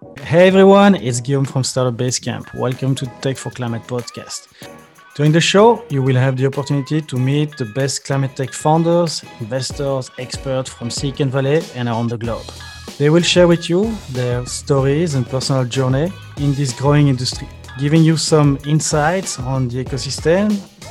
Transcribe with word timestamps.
Hey 0.00 0.46
everyone, 0.46 0.94
it's 0.94 1.20
Guillaume 1.20 1.44
from 1.44 1.64
Startup 1.64 1.92
Basecamp. 1.92 2.54
Welcome 2.54 2.94
to 2.94 3.06
Tech 3.20 3.36
for 3.36 3.50
Climate 3.50 3.82
podcast. 3.88 4.46
During 5.16 5.32
the 5.32 5.40
show, 5.40 5.84
you 5.90 6.02
will 6.02 6.14
have 6.14 6.36
the 6.36 6.46
opportunity 6.46 7.00
to 7.02 7.16
meet 7.16 7.56
the 7.56 7.64
best 7.64 8.04
climate 8.04 8.36
tech 8.36 8.52
founders, 8.52 9.24
investors, 9.40 10.08
experts 10.18 10.70
from 10.70 10.88
Silicon 10.88 11.30
Valley 11.30 11.62
and 11.74 11.88
around 11.88 12.10
the 12.10 12.16
globe. 12.16 12.46
They 12.96 13.10
will 13.10 13.22
share 13.22 13.48
with 13.48 13.68
you 13.68 13.92
their 14.12 14.46
stories 14.46 15.16
and 15.16 15.26
personal 15.26 15.64
journey 15.64 16.12
in 16.36 16.54
this 16.54 16.72
growing 16.72 17.08
industry, 17.08 17.48
giving 17.80 18.04
you 18.04 18.16
some 18.16 18.56
insights 18.66 19.40
on 19.40 19.66
the 19.66 19.84
ecosystem 19.84 20.48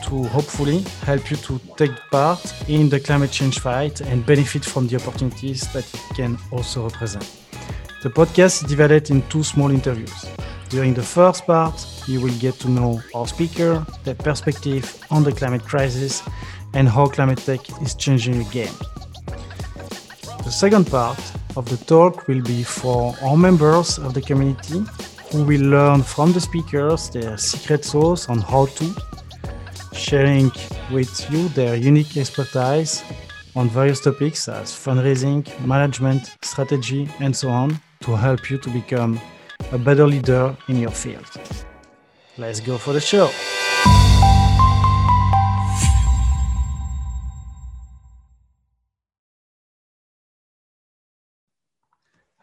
to 0.09 0.23
hopefully 0.23 0.79
help 1.05 1.31
you 1.31 1.37
to 1.37 1.61
take 1.77 1.95
part 2.11 2.53
in 2.67 2.89
the 2.89 2.99
climate 2.99 3.31
change 3.31 3.59
fight 3.59 4.01
and 4.01 4.25
benefit 4.25 4.65
from 4.65 4.85
the 4.87 4.97
opportunities 4.97 5.61
that 5.71 5.85
it 5.93 6.15
can 6.15 6.37
also 6.51 6.89
represent. 6.89 7.46
The 8.03 8.09
podcast 8.09 8.61
is 8.61 8.69
divided 8.69 9.09
in 9.09 9.23
two 9.27 9.41
small 9.41 9.71
interviews. 9.71 10.27
During 10.69 10.93
the 10.93 11.01
first 11.01 11.47
part, 11.47 11.73
you 12.05 12.21
will 12.21 12.37
get 12.37 12.53
to 12.59 12.69
know 12.69 13.01
our 13.15 13.25
speaker, 13.25 13.83
their 14.03 14.13
perspective 14.13 15.03
on 15.09 15.23
the 15.23 15.31
climate 15.31 15.63
crisis, 15.63 16.21
and 16.75 16.87
how 16.87 17.07
climate 17.07 17.39
tech 17.39 17.59
is 17.81 17.95
changing 17.95 18.37
the 18.37 18.49
game. 18.51 18.73
The 20.43 20.51
second 20.51 20.85
part 20.91 21.19
of 21.55 21.67
the 21.69 21.77
talk 21.85 22.27
will 22.27 22.43
be 22.43 22.61
for 22.61 23.15
our 23.23 23.35
members 23.35 23.97
of 23.97 24.13
the 24.13 24.21
community 24.21 24.83
who 25.31 25.43
will 25.43 25.61
learn 25.61 26.03
from 26.03 26.33
the 26.33 26.39
speakers 26.39 27.09
their 27.09 27.35
secret 27.35 27.83
sauce 27.83 28.29
on 28.29 28.37
how 28.37 28.67
to, 28.67 28.93
sharing 29.91 30.51
with 30.91 31.31
you 31.31 31.49
their 31.49 31.75
unique 31.75 32.15
expertise 32.15 33.03
on 33.55 33.69
various 33.69 34.01
topics 34.01 34.47
as 34.47 34.71
fundraising, 34.71 35.41
management, 35.65 36.37
strategy, 36.43 37.09
and 37.19 37.35
so 37.35 37.49
on 37.49 37.81
to 38.01 38.15
help 38.15 38.49
you 38.49 38.57
to 38.57 38.69
become 38.69 39.19
a 39.71 39.77
better 39.77 40.07
leader 40.07 40.55
in 40.67 40.77
your 40.77 40.91
field. 40.91 41.29
Let's 42.37 42.59
go 42.59 42.77
for 42.77 42.93
the 42.93 43.01
show. 43.01 43.29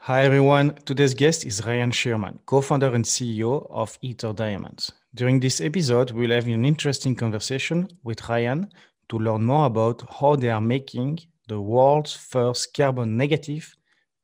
Hi 0.06 0.22
everyone, 0.24 0.74
today's 0.84 1.14
guest 1.14 1.46
is 1.46 1.64
Ryan 1.64 1.90
Shearman, 1.90 2.38
co-founder 2.44 2.92
and 2.94 3.06
CEO 3.06 3.66
of 3.70 3.98
Aether 4.04 4.34
Diamonds. 4.34 4.92
During 5.14 5.40
this 5.40 5.62
episode, 5.62 6.10
we'll 6.10 6.32
have 6.32 6.46
an 6.46 6.66
interesting 6.66 7.14
conversation 7.14 7.88
with 8.02 8.28
Ryan 8.28 8.68
to 9.08 9.18
learn 9.18 9.44
more 9.44 9.64
about 9.64 10.02
how 10.20 10.36
they 10.36 10.50
are 10.50 10.60
making 10.60 11.20
the 11.48 11.58
world's 11.58 12.12
first 12.12 12.74
carbon 12.74 13.16
negative 13.16 13.74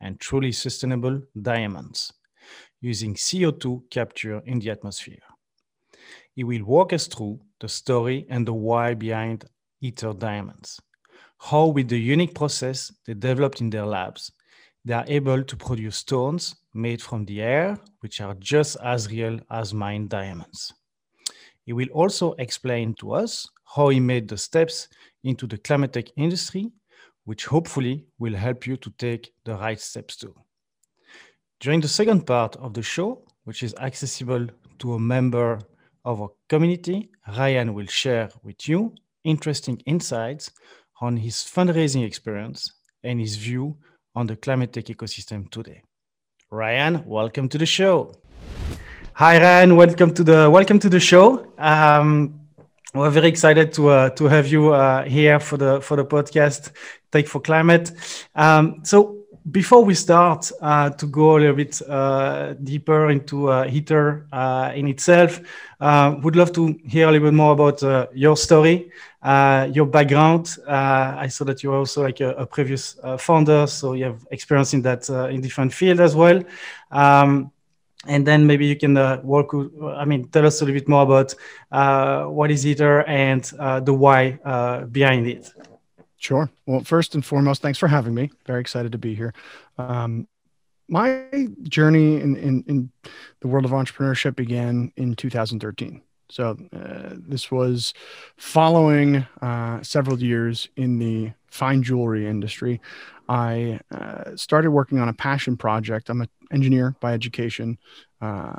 and 0.00 0.18
truly 0.20 0.52
sustainable 0.52 1.20
diamonds 1.40 2.12
using 2.80 3.14
CO2 3.14 3.90
capture 3.90 4.40
in 4.46 4.58
the 4.58 4.70
atmosphere. 4.70 5.22
He 6.34 6.44
will 6.44 6.64
walk 6.64 6.92
us 6.92 7.06
through 7.06 7.40
the 7.60 7.68
story 7.68 8.26
and 8.30 8.46
the 8.46 8.54
why 8.54 8.94
behind 8.94 9.44
Aether 9.82 10.14
Diamonds, 10.14 10.80
how, 11.38 11.66
with 11.66 11.88
the 11.88 11.98
unique 11.98 12.34
process 12.34 12.92
they 13.06 13.14
developed 13.14 13.60
in 13.60 13.70
their 13.70 13.86
labs, 13.86 14.32
they 14.84 14.94
are 14.94 15.04
able 15.08 15.42
to 15.42 15.56
produce 15.56 15.96
stones 15.96 16.56
made 16.72 17.02
from 17.02 17.24
the 17.24 17.42
air, 17.42 17.78
which 18.00 18.20
are 18.20 18.34
just 18.38 18.76
as 18.82 19.10
real 19.10 19.38
as 19.50 19.74
mined 19.74 20.08
diamonds. 20.08 20.72
He 21.64 21.72
will 21.72 21.88
also 21.92 22.32
explain 22.34 22.94
to 22.94 23.12
us 23.12 23.46
how 23.74 23.90
he 23.90 24.00
made 24.00 24.28
the 24.28 24.38
steps 24.38 24.88
into 25.22 25.46
the 25.46 25.58
climate 25.58 25.92
tech 25.92 26.06
industry 26.16 26.70
which 27.24 27.46
hopefully 27.46 28.06
will 28.18 28.34
help 28.34 28.66
you 28.66 28.76
to 28.76 28.90
take 28.98 29.32
the 29.44 29.54
right 29.54 29.80
steps 29.80 30.16
too. 30.16 30.34
During 31.60 31.80
the 31.80 31.88
second 31.88 32.26
part 32.26 32.56
of 32.56 32.74
the 32.74 32.82
show, 32.82 33.22
which 33.44 33.62
is 33.62 33.74
accessible 33.74 34.46
to 34.78 34.94
a 34.94 34.98
member 34.98 35.58
of 36.04 36.22
our 36.22 36.30
community, 36.48 37.10
Ryan 37.28 37.74
will 37.74 37.86
share 37.86 38.30
with 38.42 38.68
you 38.68 38.94
interesting 39.24 39.82
insights 39.86 40.50
on 41.00 41.16
his 41.16 41.36
fundraising 41.36 42.04
experience 42.06 42.72
and 43.04 43.20
his 43.20 43.36
view 43.36 43.76
on 44.14 44.26
the 44.26 44.36
climate 44.36 44.72
tech 44.72 44.86
ecosystem 44.86 45.50
today. 45.50 45.82
Ryan, 46.50 47.04
welcome 47.06 47.48
to 47.48 47.58
the 47.58 47.66
show. 47.66 48.12
Hi, 49.14 49.38
Ryan. 49.38 49.76
Welcome 49.76 50.14
to 50.14 50.24
the 50.24 50.48
welcome 50.50 50.78
to 50.78 50.88
the 50.88 50.98
show. 50.98 51.52
Um, 51.58 52.39
we're 52.94 53.10
very 53.10 53.28
excited 53.28 53.72
to 53.74 53.88
uh, 53.88 54.10
to 54.10 54.24
have 54.26 54.48
you 54.48 54.72
uh, 54.72 55.04
here 55.04 55.38
for 55.38 55.56
the 55.56 55.80
for 55.80 55.96
the 55.96 56.04
podcast 56.04 56.72
Tech 57.12 57.26
for 57.26 57.40
Climate. 57.40 57.92
Um, 58.34 58.80
so 58.84 59.16
before 59.50 59.84
we 59.84 59.94
start 59.94 60.50
uh, 60.60 60.90
to 60.90 61.06
go 61.06 61.36
a 61.36 61.38
little 61.38 61.56
bit 61.56 61.80
uh, 61.88 62.54
deeper 62.54 63.10
into 63.10 63.48
uh, 63.48 63.64
uh, 64.32 64.72
in 64.74 64.88
itself, 64.88 65.40
would 65.80 66.36
love 66.36 66.52
to 66.52 66.78
hear 66.84 67.08
a 67.08 67.12
little 67.12 67.28
bit 67.28 67.34
more 67.34 67.52
about 67.52 68.10
your 68.14 68.36
story, 68.36 68.90
your 69.24 69.86
background. 69.86 70.56
I 70.66 71.28
saw 71.28 71.44
that 71.44 71.62
you 71.62 71.72
are 71.72 71.78
also 71.78 72.02
like 72.02 72.20
a, 72.20 72.30
a 72.30 72.46
previous 72.46 72.96
founder, 73.18 73.66
so 73.66 73.94
you 73.94 74.04
have 74.04 74.26
experience 74.30 74.74
in 74.74 74.82
that 74.82 75.08
in 75.30 75.40
different 75.40 75.72
field 75.72 76.00
as 76.00 76.14
well. 76.14 76.42
Um, 76.90 77.50
and 78.06 78.26
then 78.26 78.46
maybe 78.46 78.66
you 78.66 78.76
can 78.76 78.96
uh, 78.96 79.20
work 79.22 79.48
i 79.96 80.04
mean 80.04 80.26
tell 80.28 80.46
us 80.46 80.60
a 80.60 80.64
little 80.64 80.78
bit 80.78 80.88
more 80.88 81.02
about 81.02 81.34
uh, 81.72 82.24
what 82.24 82.50
is 82.50 82.64
Aether 82.64 83.02
and 83.06 83.50
uh, 83.58 83.80
the 83.80 83.92
why 83.92 84.38
uh, 84.44 84.84
behind 84.86 85.26
it. 85.26 85.50
Sure. 86.16 86.50
Well 86.66 86.84
first 86.84 87.14
and 87.14 87.24
foremost 87.24 87.62
thanks 87.62 87.78
for 87.78 87.88
having 87.88 88.14
me. 88.14 88.30
Very 88.46 88.60
excited 88.60 88.92
to 88.92 88.98
be 88.98 89.14
here. 89.14 89.34
Um, 89.78 90.28
my 90.88 91.48
journey 91.62 92.20
in, 92.20 92.36
in, 92.36 92.64
in, 92.66 92.90
the 93.40 93.48
world 93.48 93.64
of 93.64 93.70
entrepreneurship 93.70 94.34
began 94.34 94.92
in 94.96 95.14
2013 95.14 96.02
so 96.28 96.56
uh, 96.72 97.14
this 97.16 97.50
was 97.50 97.94
following 98.36 99.26
uh, 99.40 99.82
several 99.82 100.20
years 100.20 100.68
in 100.76 100.98
the 100.98 101.32
fine 101.46 101.82
jewelry 101.82 102.26
industry. 102.26 102.80
I 103.28 103.80
started 104.36 104.70
working 104.70 104.98
on 104.98 105.08
a 105.08 105.12
passion 105.12 105.56
project. 105.56 106.08
I'm 106.08 106.22
an 106.22 106.28
engineer 106.50 106.96
by 107.00 107.12
education. 107.12 107.78
Uh, 108.20 108.56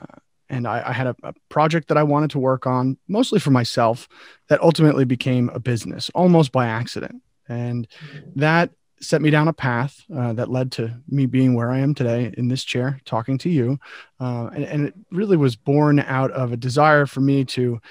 and 0.50 0.68
I, 0.68 0.84
I 0.90 0.92
had 0.92 1.08
a, 1.08 1.16
a, 1.24 1.34
project 1.50 1.88
that 1.88 1.98
I 1.98 2.04
wanted 2.04 2.32
to 2.32 2.40
work 2.40 2.68
on, 2.68 2.98
mostly 3.08 3.40
for 3.40 3.52
myself, 3.52 4.10
that 4.50 4.62
ultimately 4.62 5.06
became 5.06 5.50
a 5.50 5.60
business 5.60 6.12
almost 6.14 6.52
by 6.52 6.68
accident. 6.68 7.22
And 7.48 7.88
that 8.36 8.72
set 9.00 9.22
me 9.22 9.30
down 9.30 9.48
a 9.48 9.54
path 9.54 10.04
uh, 10.16 10.34
that 10.34 10.52
led 10.52 10.72
to 10.74 11.02
me 11.10 11.26
being 11.26 11.56
where 11.56 11.72
I 11.72 11.80
am 11.80 11.96
today 11.96 12.34
in 12.38 12.50
this 12.50 12.64
chair 12.64 13.00
talking 13.06 13.38
to 13.40 13.50
you. 13.50 13.80
Uh, 14.20 14.50
and, 14.54 14.64
and, 14.66 14.88
it 14.88 14.94
really 15.10 15.38
was 15.38 15.56
born 15.56 16.00
out 16.00 16.32
of 16.32 16.52
a 16.52 16.58
desire 16.58 17.08
for 17.08 17.20
me 17.20 17.44
to 17.46 17.82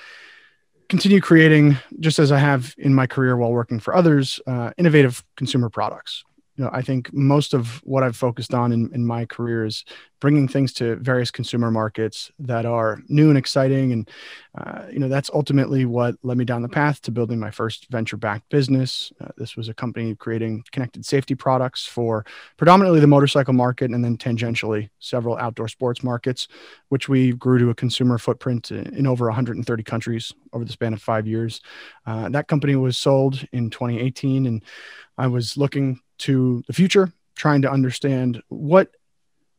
continue 0.89 1.21
creating, 1.21 1.77
just 1.99 2.19
as 2.19 2.31
I 2.31 2.39
have 2.39 2.75
in 2.79 2.95
my 2.95 3.07
career 3.07 3.37
while 3.37 3.51
working 3.51 3.81
for 3.81 3.95
others, 3.95 4.41
uh, 4.47 4.71
innovative 4.77 5.25
consumer 5.37 5.69
products 5.69 6.25
know, 6.61 6.71
I 6.73 6.83
think 6.83 7.13
most 7.13 7.55
of 7.55 7.81
what 7.85 8.03
I've 8.03 8.17
focused 8.17 8.55
on 8.55 8.73
in, 8.73 8.91
in 8.95 9.05
my 9.05 9.25
career 9.25 9.65
is 9.65 9.85
bringing 10.21 10.47
things 10.47 10.73
to 10.75 10.97
various 10.97 11.31
consumer 11.31 11.71
markets 11.71 12.31
that 12.39 12.67
are 12.67 13.01
new 13.09 13.31
and 13.31 13.39
exciting. 13.39 13.93
And, 13.93 14.11
uh, 14.57 14.83
you 14.93 14.99
know, 14.99 15.09
that's 15.09 15.31
ultimately 15.33 15.87
what 15.87 16.17
led 16.23 16.37
me 16.37 16.45
down 16.45 16.61
the 16.63 16.69
path 16.69 17.01
to 17.03 17.11
building 17.11 17.41
my 17.41 17.51
first 17.51 17.89
venture 17.91 18.19
backed 18.19 18.49
business. 18.51 19.13
Uh, 19.21 19.29
this 19.39 19.57
was 19.57 19.69
a 19.69 19.75
company 19.75 20.15
creating 20.15 20.63
connected 20.73 21.07
safety 21.07 21.35
products 21.35 21.87
for 21.87 22.25
predominantly 22.59 23.01
the 23.01 23.07
motorcycle 23.07 23.55
market 23.55 23.91
and 23.91 24.05
then 24.05 24.19
tangentially 24.19 24.91
several 24.99 25.39
outdoor 25.39 25.69
sports 25.69 26.03
markets, 26.03 26.49
which 26.91 27.09
we 27.09 27.33
grew 27.33 27.59
to 27.59 27.71
a 27.71 27.75
consumer 27.75 28.19
footprint 28.19 28.71
in, 28.71 28.95
in 28.95 29.07
over 29.07 29.27
130 29.27 29.83
countries 29.83 30.33
over 30.53 30.65
the 30.65 30.73
span 30.73 30.93
of 30.93 31.01
five 31.01 31.27
years. 31.27 31.63
Uh, 32.07 32.29
that 32.29 32.47
company 32.47 32.77
was 32.77 32.99
sold 32.99 33.43
in 33.53 33.71
2018 33.71 34.47
and 34.47 34.63
I 35.21 35.27
was 35.27 35.59
looking 35.59 36.01
to 36.21 36.63
the 36.67 36.73
future, 36.73 37.13
trying 37.37 37.61
to 37.63 37.71
understand 37.71 38.43
what 38.49 38.91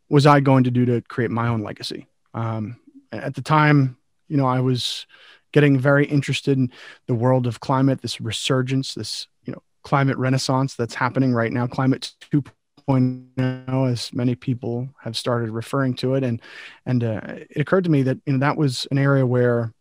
was 0.09 0.25
I 0.25 0.39
going 0.39 0.63
to 0.63 0.72
do 0.72 0.85
to 0.85 1.01
create 1.01 1.29
my 1.29 1.47
own 1.49 1.61
legacy. 1.61 2.07
Um, 2.33 2.80
at 3.12 3.36
the 3.36 3.44
time, 3.44 3.95
you 4.27 4.38
know, 4.38 4.47
I 4.47 4.59
was 4.59 5.06
getting 5.51 5.77
very 5.77 6.07
interested 6.07 6.57
in 6.57 6.71
the 7.06 7.13
world 7.13 7.45
of 7.45 7.59
climate, 7.59 8.01
this 8.01 8.19
resurgence, 8.19 8.95
this 8.95 9.27
you 9.44 9.53
know 9.53 9.62
climate 9.83 10.18
renaissance 10.18 10.74
that's 10.74 10.95
happening 10.95 11.31
right 11.31 11.53
now, 11.53 11.68
climate 11.68 12.12
2.0, 12.33 13.91
as 13.91 14.12
many 14.13 14.33
people 14.33 14.89
have 15.00 15.15
started 15.15 15.51
referring 15.51 15.94
to 15.97 16.15
it, 16.15 16.24
and 16.24 16.41
and 16.88 17.03
uh, 17.03 17.21
it 17.24 17.62
occurred 17.62 17.83
to 17.83 17.91
me 17.91 18.01
that 18.01 18.18
you 18.25 18.33
know 18.33 18.39
that 18.39 18.57
was 18.57 18.88
an 18.89 18.97
area 18.97 19.27
where 19.27 19.74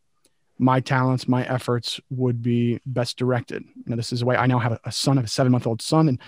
my 0.60 0.80
talents, 0.80 1.26
my 1.26 1.42
efforts 1.46 2.00
would 2.10 2.42
be 2.42 2.78
best 2.84 3.16
directed. 3.18 3.64
Know, 3.86 3.96
this 3.96 4.12
is 4.12 4.20
the 4.20 4.26
way 4.26 4.36
I 4.36 4.46
now 4.46 4.58
have 4.58 4.72
a, 4.72 4.80
a 4.84 4.92
son, 4.92 5.16
I 5.16 5.20
have 5.20 5.26
a 5.26 5.28
seven 5.28 5.52
month 5.52 5.66
old 5.66 5.82
son. 5.82 6.08
And 6.08 6.18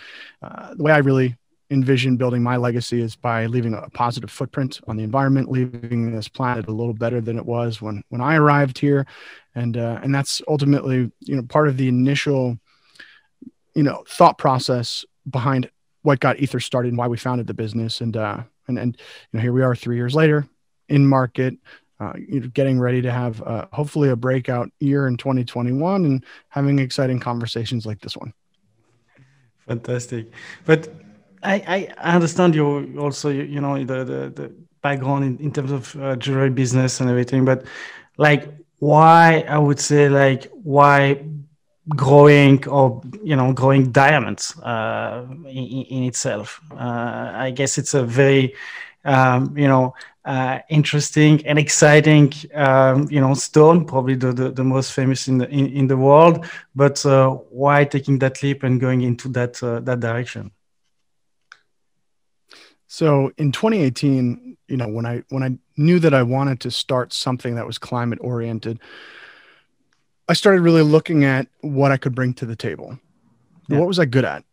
uh, 0.43 0.75
the 0.75 0.83
way 0.83 0.93
I 0.93 0.99
really 0.99 1.37
envision 1.71 2.17
building 2.17 2.43
my 2.43 2.57
legacy 2.57 3.01
is 3.01 3.17
by 3.17 3.47
leaving 3.47 3.75
a 3.75 3.89
positive 3.91 4.31
footprint 4.31 4.81
on 4.89 4.97
the 4.97 5.05
environment, 5.05 5.51
leaving 5.51 6.15
this 6.15 6.29
planet 6.29 6.69
a 6.69 6.73
little 6.73 6.95
better 6.95 7.21
than 7.21 7.39
it 7.39 7.47
was 7.47 7.81
when, 7.81 8.03
when 8.09 8.21
I 8.21 8.37
arrived 8.37 8.79
here. 8.79 9.07
And, 9.55 9.77
uh, 9.77 10.01
and 10.03 10.15
that's 10.15 10.43
ultimately, 10.49 11.13
you 11.21 11.37
know, 11.37 11.43
part 11.43 11.69
of 11.69 11.77
the 11.77 11.89
initial, 11.89 12.59
you 13.75 13.83
know, 13.83 14.03
thought 14.09 14.39
process 14.39 15.05
behind 15.29 15.71
what 16.03 16.21
got 16.21 16.41
Aether 16.41 16.61
started 16.61 16.89
and 16.89 16.99
why 16.99 17.09
we 17.09 17.17
founded 17.17 17.47
the 17.47 17.55
business. 17.55 18.01
And, 18.01 18.17
uh, 18.17 18.43
And 18.69 18.79
and 18.79 18.97
you 18.97 19.33
know, 19.33 19.43
here 19.43 19.53
we 19.53 19.65
are 19.65 19.75
three 19.75 19.97
years 19.97 20.15
later 20.15 20.47
in 20.89 21.05
market, 21.05 21.55
uh, 22.03 22.13
getting 22.53 22.81
ready 22.81 23.01
to 23.03 23.13
have 23.13 23.43
uh, 23.43 23.67
hopefully 23.73 24.09
a 24.09 24.17
breakout 24.17 24.69
year 24.81 25.07
in 25.07 25.17
2021 25.17 26.05
and 26.05 26.25
having 26.49 26.79
exciting 26.79 27.21
conversations 27.21 27.87
like 27.87 28.01
this 28.01 28.17
one. 28.17 28.33
Fantastic, 29.67 30.33
but 30.65 30.89
I, 31.43 31.89
I 32.03 32.15
understand 32.17 32.55
you 32.55 32.99
also 32.99 33.29
you, 33.31 33.43
you 33.43 33.61
know 33.61 33.79
the 33.85 34.05
the, 34.05 34.33
the 34.35 34.53
background 34.83 35.25
in, 35.25 35.39
in 35.39 35.53
terms 35.53 35.71
of 35.71 35.97
uh, 35.97 36.17
jewelry 36.17 36.51
business 36.51 37.01
and 37.01 37.09
everything, 37.09 37.45
but 37.45 37.65
like 38.17 38.49
why 38.79 39.45
I 39.49 39.59
would 39.59 39.79
say 39.79 40.09
like 40.09 40.51
why 40.53 41.25
growing 41.91 42.67
or 42.69 43.03
you 43.23 43.37
know 43.37 43.53
growing 43.53 43.91
diamonds 43.91 44.59
uh, 44.61 45.27
in, 45.47 45.83
in, 45.83 46.03
itself. 46.05 46.61
Uh, 46.73 47.33
I 47.35 47.51
guess 47.51 47.79
it's 47.79 47.95
a 47.95 48.05
very 48.05 48.55
um, 49.05 49.57
you 49.57 49.69
know 49.69 49.95
uh, 50.25 50.61
interesting 50.69 51.45
and 51.47 51.59
exciting 51.59 52.33
um, 52.55 53.09
you 53.11 53.21
know 53.21 53.35
stone, 53.35 53.85
probably 53.85 54.15
the, 54.15 54.33
the, 54.33 54.51
the, 54.51 54.65
most 54.65 54.93
famous 54.93 55.29
in 55.29 55.39
the 55.39 55.49
in, 55.49 55.67
in 55.69 55.87
the 55.87 55.97
world. 55.97 56.47
But 56.75 57.05
uh, 57.05 57.31
why 57.31 57.85
taking 57.85 58.19
that 58.21 58.43
leap 58.43 58.63
and 58.63 58.81
going 58.81 59.03
into 59.03 59.29
that 59.31 59.63
uh, 59.63 59.81
that 59.81 60.01
direction? 60.01 60.53
So 62.87 63.33
in 63.39 63.53
2018, 63.53 64.59
you 64.69 64.77
know, 64.77 64.87
when 64.87 65.07
I 65.07 65.23
when 65.31 65.43
I 65.43 65.57
knew 65.77 65.99
that 65.99 66.15
I 66.15 66.23
wanted 66.23 66.61
to 66.61 66.71
start 66.71 67.13
something 67.13 67.55
that 67.55 67.67
was 67.67 67.79
climate 67.79 68.19
oriented, 68.21 68.79
I 70.29 70.35
started 70.35 70.61
really 70.61 70.83
looking 70.83 71.25
at 71.25 71.49
what 71.63 71.91
I 71.91 71.97
could 71.97 72.15
bring 72.15 72.35
to 72.35 72.47
the 72.47 72.55
table. 72.55 72.99
Yeah. 73.69 73.79
What 73.79 73.89
was 73.89 73.99
I 73.99 74.05
good 74.05 74.25
at? 74.25 74.45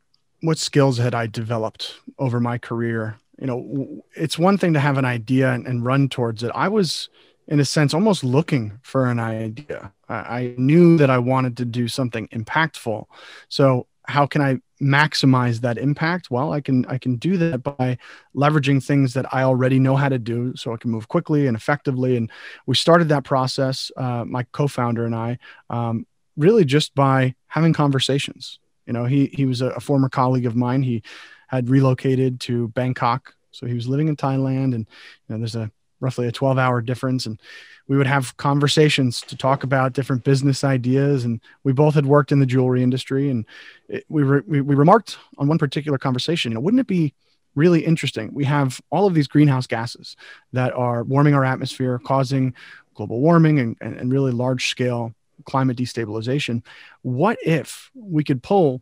What 0.41 0.57
skills 0.57 0.97
had 0.97 1.13
I 1.13 1.27
developed 1.27 1.95
over 2.17 2.39
my 2.39 2.57
career? 2.57 3.17
You 3.39 3.47
know, 3.47 4.03
it's 4.15 4.37
one 4.37 4.57
thing 4.57 4.73
to 4.73 4.79
have 4.79 4.97
an 4.97 5.05
idea 5.05 5.51
and, 5.51 5.65
and 5.65 5.85
run 5.85 6.09
towards 6.09 6.43
it. 6.43 6.51
I 6.53 6.67
was 6.67 7.09
in 7.47 7.59
a 7.59 7.65
sense 7.65 7.93
almost 7.93 8.23
looking 8.23 8.79
for 8.83 9.07
an 9.07 9.19
idea. 9.19 9.91
I, 10.07 10.15
I 10.15 10.55
knew 10.57 10.97
that 10.97 11.09
I 11.09 11.17
wanted 11.17 11.57
to 11.57 11.65
do 11.65 11.87
something 11.87 12.27
impactful. 12.29 13.05
So 13.47 13.87
how 14.03 14.25
can 14.25 14.41
I 14.41 14.59
maximize 14.81 15.61
that 15.61 15.77
impact? 15.77 16.31
Well, 16.31 16.51
I 16.51 16.61
can 16.61 16.85
I 16.87 16.97
can 16.97 17.15
do 17.17 17.37
that 17.37 17.63
by 17.63 17.97
leveraging 18.35 18.83
things 18.83 19.13
that 19.13 19.33
I 19.33 19.43
already 19.43 19.79
know 19.79 19.95
how 19.95 20.09
to 20.09 20.19
do, 20.19 20.55
so 20.55 20.73
I 20.73 20.77
can 20.77 20.91
move 20.91 21.07
quickly 21.07 21.47
and 21.47 21.55
effectively. 21.55 22.17
And 22.17 22.31
we 22.65 22.75
started 22.75 23.09
that 23.09 23.23
process, 23.23 23.91
uh, 23.97 24.25
my 24.25 24.43
co-founder 24.51 25.05
and 25.05 25.15
I, 25.15 25.37
um, 25.69 26.05
really 26.37 26.65
just 26.65 26.95
by 26.95 27.35
having 27.47 27.73
conversations. 27.73 28.59
You 28.85 28.93
know, 28.93 29.05
he 29.05 29.27
he 29.27 29.45
was 29.45 29.61
a, 29.61 29.67
a 29.69 29.79
former 29.79 30.09
colleague 30.09 30.45
of 30.47 30.55
mine. 30.55 30.83
He 30.83 31.03
had 31.49 31.69
relocated 31.69 32.39
to 32.41 32.69
Bangkok, 32.69 33.35
so 33.51 33.65
he 33.65 33.73
was 33.73 33.87
living 33.87 34.07
in 34.07 34.15
Thailand, 34.15 34.75
and 34.75 34.85
you 35.27 35.29
know, 35.29 35.37
there's 35.37 35.55
a 35.55 35.71
roughly 35.99 36.27
a 36.27 36.31
12 36.31 36.57
hour 36.57 36.81
difference. 36.81 37.25
And 37.25 37.39
we 37.87 37.97
would 37.97 38.07
have 38.07 38.35
conversations 38.37 39.21
to 39.21 39.35
talk 39.35 39.63
about 39.63 39.93
different 39.93 40.23
business 40.23 40.63
ideas. 40.63 41.25
And 41.25 41.41
we 41.63 41.73
both 41.73 41.95
had 41.95 42.05
worked 42.05 42.31
in 42.31 42.39
the 42.39 42.45
jewelry 42.45 42.83
industry. 42.83 43.29
And 43.29 43.45
it, 43.87 44.05
we, 44.09 44.23
re, 44.23 44.41
we, 44.47 44.61
we 44.61 44.75
remarked 44.75 45.17
on 45.37 45.47
one 45.47 45.57
particular 45.57 45.97
conversation 45.97 46.51
you 46.51 46.55
know 46.55 46.61
wouldn't 46.61 46.81
it 46.81 46.87
be 46.87 47.13
really 47.55 47.83
interesting? 47.83 48.33
We 48.33 48.45
have 48.45 48.79
all 48.91 49.07
of 49.07 49.13
these 49.13 49.27
greenhouse 49.27 49.67
gases 49.67 50.15
that 50.53 50.71
are 50.73 51.03
warming 51.03 51.33
our 51.33 51.43
atmosphere 51.43 51.99
causing 51.99 52.53
global 52.93 53.19
warming 53.19 53.59
and, 53.59 53.75
and, 53.81 53.97
and 53.97 54.11
really 54.11 54.31
large 54.31 54.69
scale 54.69 55.13
climate 55.45 55.77
destabilization. 55.77 56.63
What 57.01 57.37
if 57.43 57.89
we 57.95 58.23
could 58.23 58.43
pull 58.43 58.81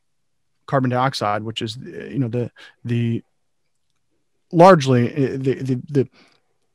carbon 0.67 0.89
dioxide 0.89 1.43
which 1.43 1.61
is 1.61 1.77
you 1.77 2.19
know 2.19 2.27
the 2.27 2.51
the 2.85 3.23
largely 4.51 5.13
eh, 5.13 5.37
the, 5.37 5.53
the, 5.55 5.81
the 5.89 6.09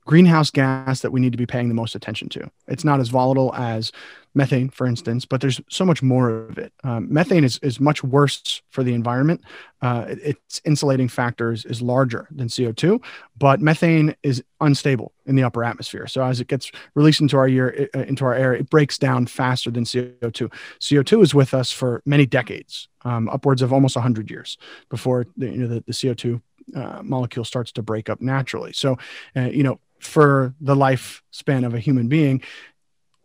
greenhouse 0.04 0.50
gas 0.50 1.00
that 1.00 1.12
we 1.12 1.20
need 1.20 1.32
to 1.32 1.38
be 1.38 1.46
paying 1.46 1.68
the 1.68 1.74
most 1.74 1.94
attention 1.94 2.28
to. 2.28 2.50
It's 2.66 2.84
not 2.84 3.00
as 3.00 3.08
volatile 3.08 3.54
as 3.54 3.92
methane, 4.34 4.70
for 4.70 4.86
instance, 4.86 5.24
but 5.24 5.40
there's 5.40 5.60
so 5.68 5.84
much 5.84 6.02
more 6.02 6.30
of 6.30 6.58
it. 6.58 6.72
Um, 6.84 7.12
methane 7.12 7.44
is, 7.44 7.58
is 7.58 7.80
much 7.80 8.02
worse 8.02 8.62
for 8.70 8.82
the 8.82 8.94
environment. 8.94 9.42
Uh, 9.80 10.06
its 10.08 10.60
insulating 10.64 11.08
factors 11.08 11.64
is 11.64 11.82
larger 11.82 12.28
than 12.30 12.48
CO2, 12.48 13.02
but 13.36 13.60
methane 13.60 14.14
is 14.22 14.42
unstable 14.60 15.12
in 15.26 15.36
the 15.36 15.42
upper 15.42 15.64
atmosphere. 15.64 16.06
So 16.06 16.24
as 16.24 16.40
it 16.40 16.48
gets 16.48 16.70
released 16.94 17.20
into 17.20 17.36
our 17.36 17.48
year, 17.48 17.88
uh, 17.94 18.00
into 18.00 18.24
our 18.24 18.34
air, 18.34 18.54
it 18.54 18.70
breaks 18.70 18.96
down 18.96 19.26
faster 19.26 19.70
than 19.70 19.84
CO2. 19.84 20.50
CO2 20.80 21.22
is 21.22 21.34
with 21.34 21.52
us 21.52 21.70
for 21.70 22.02
many 22.06 22.26
decades, 22.26 22.88
um, 23.04 23.28
upwards 23.28 23.60
of 23.60 23.72
almost 23.72 23.96
100 23.96 24.30
years 24.30 24.56
before 24.88 25.26
the, 25.36 25.50
you 25.50 25.58
know, 25.58 25.68
the, 25.68 25.84
the 25.86 25.92
CO2 25.92 26.40
uh, 26.74 27.02
molecule 27.02 27.44
starts 27.44 27.72
to 27.72 27.82
break 27.82 28.08
up 28.08 28.20
naturally. 28.20 28.72
So, 28.72 28.96
uh, 29.36 29.42
you 29.42 29.62
know, 29.62 29.80
for 30.02 30.54
the 30.60 30.74
lifespan 30.74 31.64
of 31.64 31.74
a 31.74 31.78
human 31.78 32.08
being, 32.08 32.42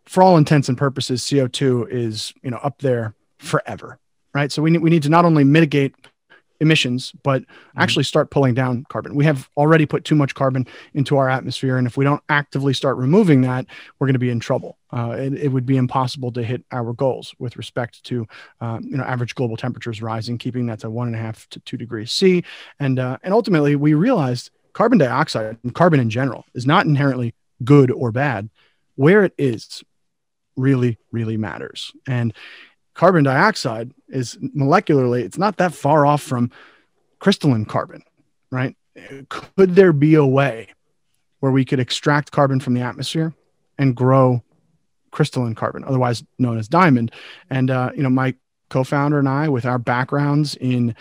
for 0.08 0.24
all 0.24 0.38
intents 0.38 0.70
and 0.70 0.78
purposes, 0.78 1.22
CO2 1.24 1.90
is 1.90 2.34
you 2.42 2.50
know 2.50 2.58
up 2.58 2.80
there 2.80 3.14
forever, 3.38 4.00
right? 4.34 4.52
So 4.52 4.62
we 4.62 4.72
need 4.72 4.82
we 4.82 4.90
need 4.90 5.04
to 5.04 5.10
not 5.10 5.26
only 5.26 5.44
mitigate 5.44 5.94
emissions, 6.60 7.14
but 7.24 7.42
mm-hmm. 7.42 7.80
actually 7.80 8.04
start 8.04 8.32
pulling 8.32 8.54
down 8.54 8.86
carbon. 8.90 9.16
We 9.16 9.26
have 9.26 9.50
already 9.58 9.86
put 9.86 10.06
too 10.06 10.16
much 10.16 10.34
carbon 10.34 10.66
into 10.94 11.18
our 11.18 11.30
atmosphere, 11.30 11.78
and 11.78 11.86
if 11.86 11.98
we 11.98 12.06
don't 12.06 12.24
actively 12.30 12.74
start 12.74 12.98
removing 12.98 13.42
that, 13.42 13.66
we're 14.00 14.08
going 14.08 14.14
to 14.14 14.20
be 14.20 14.30
in 14.30 14.40
trouble. 14.40 14.78
Uh, 14.92 15.16
it, 15.20 15.34
it, 15.34 15.48
would 15.50 15.66
be 15.66 15.76
impossible 15.76 16.32
to 16.32 16.44
hit 16.44 16.64
our 16.72 16.94
goals 16.94 17.36
with 17.40 17.58
respect 17.58 18.02
to 18.06 18.26
um, 18.62 18.84
you 18.84 18.98
know 18.98 19.04
average 19.04 19.36
global 19.36 19.58
temperatures 19.58 20.02
rising, 20.02 20.38
keeping 20.38 20.66
that 20.68 20.80
to 20.80 20.90
one 20.90 21.08
and 21.08 21.16
a 21.16 21.20
half 21.20 21.48
to 21.50 21.60
two 21.62 21.78
degrees 21.78 22.12
C, 22.12 22.44
and 22.80 22.98
uh, 22.98 23.18
and 23.24 23.34
ultimately 23.34 23.76
we 23.76 23.94
realized 23.94 24.52
carbon 24.74 24.98
dioxide 24.98 25.58
and 25.64 25.76
carbon 25.76 26.00
in 26.00 26.10
general 26.10 26.46
is 26.54 26.66
not 26.66 26.86
inherently 26.86 27.34
good 27.64 27.92
or 27.92 28.12
bad. 28.12 28.50
Where 28.96 29.24
it 29.24 29.34
is 29.38 29.84
really, 30.58 30.98
really 31.12 31.38
matters. 31.38 31.94
And 32.06 32.34
carbon 32.94 33.24
dioxide 33.24 33.94
is 34.10 34.36
molecularly, 34.38 35.24
it's 35.24 35.38
not 35.38 35.58
that 35.58 35.74
far 35.74 36.06
off 36.06 36.22
from 36.22 36.52
crystalline 37.20 37.66
carbon, 37.66 38.04
right? 38.52 38.76
Could 39.30 39.76
there 39.76 39.94
be 39.94 40.16
a 40.16 40.26
way 40.26 40.70
where 41.40 41.52
we 41.52 41.64
could 41.64 41.80
extract 41.80 42.32
carbon 42.32 42.60
from 42.60 42.74
the 42.74 42.82
atmosphere 42.82 43.34
and 43.78 43.96
grow 43.96 44.44
crystalline 45.12 45.56
carbon, 45.56 45.84
otherwise 45.84 46.24
known 46.40 46.58
as 46.58 46.68
diamond? 46.68 47.12
And, 47.50 47.70
uh, 47.70 47.92
you 47.96 48.04
know, 48.04 48.10
my 48.10 48.34
co 48.70 48.84
founder 48.84 49.20
and 49.20 49.30
I, 49.30 49.50
with 49.50 49.66
our 49.66 49.78
backgrounds 49.78 50.56
in 50.56 50.96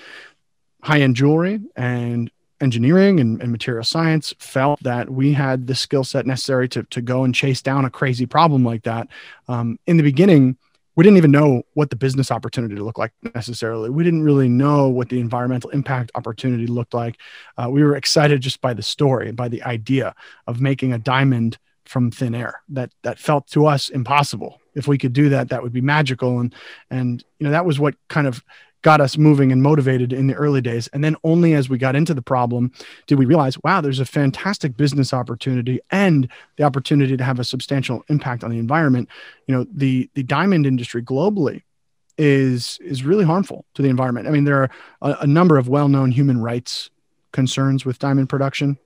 high 0.82 1.00
end 1.00 1.16
jewelry 1.16 1.60
and 1.74 2.30
engineering 2.60 3.20
and, 3.20 3.40
and, 3.42 3.52
material 3.52 3.84
science 3.84 4.34
felt 4.38 4.82
that 4.82 5.10
we 5.10 5.32
had 5.32 5.66
the 5.66 5.74
skill 5.74 6.04
set 6.04 6.26
necessary 6.26 6.68
to, 6.68 6.82
to 6.84 7.02
go 7.02 7.24
and 7.24 7.34
chase 7.34 7.60
down 7.60 7.84
a 7.84 7.90
crazy 7.90 8.26
problem 8.26 8.64
like 8.64 8.82
that. 8.84 9.08
Um, 9.48 9.78
in 9.86 9.96
the 9.96 10.02
beginning, 10.02 10.56
we 10.96 11.04
didn't 11.04 11.18
even 11.18 11.30
know 11.30 11.62
what 11.74 11.90
the 11.90 11.96
business 11.96 12.30
opportunity 12.30 12.76
looked 12.76 12.98
like 12.98 13.12
necessarily. 13.34 13.90
We 13.90 14.02
didn't 14.02 14.22
really 14.22 14.48
know 14.48 14.88
what 14.88 15.10
the 15.10 15.20
environmental 15.20 15.70
impact 15.70 16.10
opportunity 16.14 16.66
looked 16.66 16.94
like. 16.94 17.18
Uh, 17.58 17.68
we 17.70 17.84
were 17.84 17.96
excited 17.96 18.40
just 18.40 18.62
by 18.62 18.72
the 18.72 18.82
story, 18.82 19.28
and 19.28 19.36
by 19.36 19.48
the 19.48 19.62
idea 19.62 20.14
of 20.46 20.60
making 20.60 20.94
a 20.94 20.98
diamond 20.98 21.58
from 21.84 22.10
thin 22.10 22.34
air. 22.34 22.62
That 22.70 22.92
that 23.02 23.18
felt 23.18 23.46
to 23.48 23.66
us 23.66 23.90
impossible. 23.90 24.60
If 24.74 24.88
we 24.88 24.98
could 24.98 25.12
do 25.12 25.28
that, 25.30 25.50
that 25.50 25.62
would 25.62 25.72
be 25.72 25.82
magical. 25.82 26.40
And 26.40 26.54
and 26.90 27.22
you 27.38 27.44
know 27.44 27.50
that 27.50 27.66
was 27.66 27.78
what 27.78 27.94
kind 28.08 28.26
of 28.26 28.42
got 28.82 29.00
us 29.00 29.18
moving 29.18 29.50
and 29.50 29.62
motivated 29.62 30.12
in 30.12 30.26
the 30.26 30.34
early 30.34 30.60
days. 30.60 30.86
And 30.88 31.02
then 31.02 31.16
only 31.24 31.54
as 31.54 31.68
we 31.68 31.78
got 31.78 31.96
into 31.96 32.14
the 32.14 32.22
problem 32.22 32.70
did 33.06 33.18
we 33.18 33.26
realize, 33.26 33.58
wow, 33.64 33.80
there's 33.80 34.00
a 34.00 34.04
fantastic 34.04 34.76
business 34.76 35.12
opportunity 35.12 35.80
and 35.90 36.28
the 36.56 36.64
opportunity 36.64 37.16
to 37.16 37.24
have 37.24 37.40
a 37.40 37.44
substantial 37.44 38.04
impact 38.08 38.44
on 38.44 38.50
the 38.50 38.58
environment. 38.58 39.08
You 39.46 39.56
know, 39.56 39.66
the 39.72 40.08
the 40.14 40.22
diamond 40.22 40.66
industry 40.66 41.02
globally 41.02 41.62
is 42.18 42.78
is 42.80 43.04
really 43.04 43.24
harmful 43.24 43.64
to 43.74 43.82
the 43.82 43.88
environment. 43.88 44.26
I 44.28 44.30
mean, 44.30 44.44
there 44.44 44.62
are 44.62 44.70
a, 45.02 45.16
a 45.22 45.26
number 45.26 45.58
of 45.58 45.68
well-known 45.68 46.12
human 46.12 46.40
rights 46.40 46.90
concerns 47.32 47.84
with 47.84 47.98
diamond 47.98 48.28
production, 48.28 48.78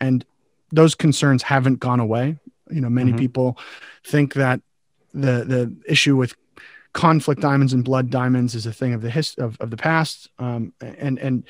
and 0.00 0.24
those 0.72 0.94
concerns 0.94 1.42
haven't 1.42 1.80
gone 1.80 2.00
away. 2.00 2.38
You 2.70 2.80
know, 2.80 2.90
many 2.90 3.12
mm-hmm. 3.12 3.18
people 3.18 3.58
think 4.04 4.34
that 4.34 4.60
the 5.14 5.44
the 5.44 5.76
issue 5.88 6.16
with 6.16 6.34
conflict 6.96 7.42
diamonds 7.42 7.74
and 7.74 7.84
blood 7.84 8.08
diamonds 8.08 8.54
is 8.54 8.64
a 8.64 8.72
thing 8.72 8.94
of 8.94 9.02
the 9.02 9.10
his 9.10 9.34
of, 9.34 9.58
of 9.60 9.68
the 9.68 9.76
past 9.76 10.30
um, 10.38 10.72
and 10.80 11.18
and 11.18 11.44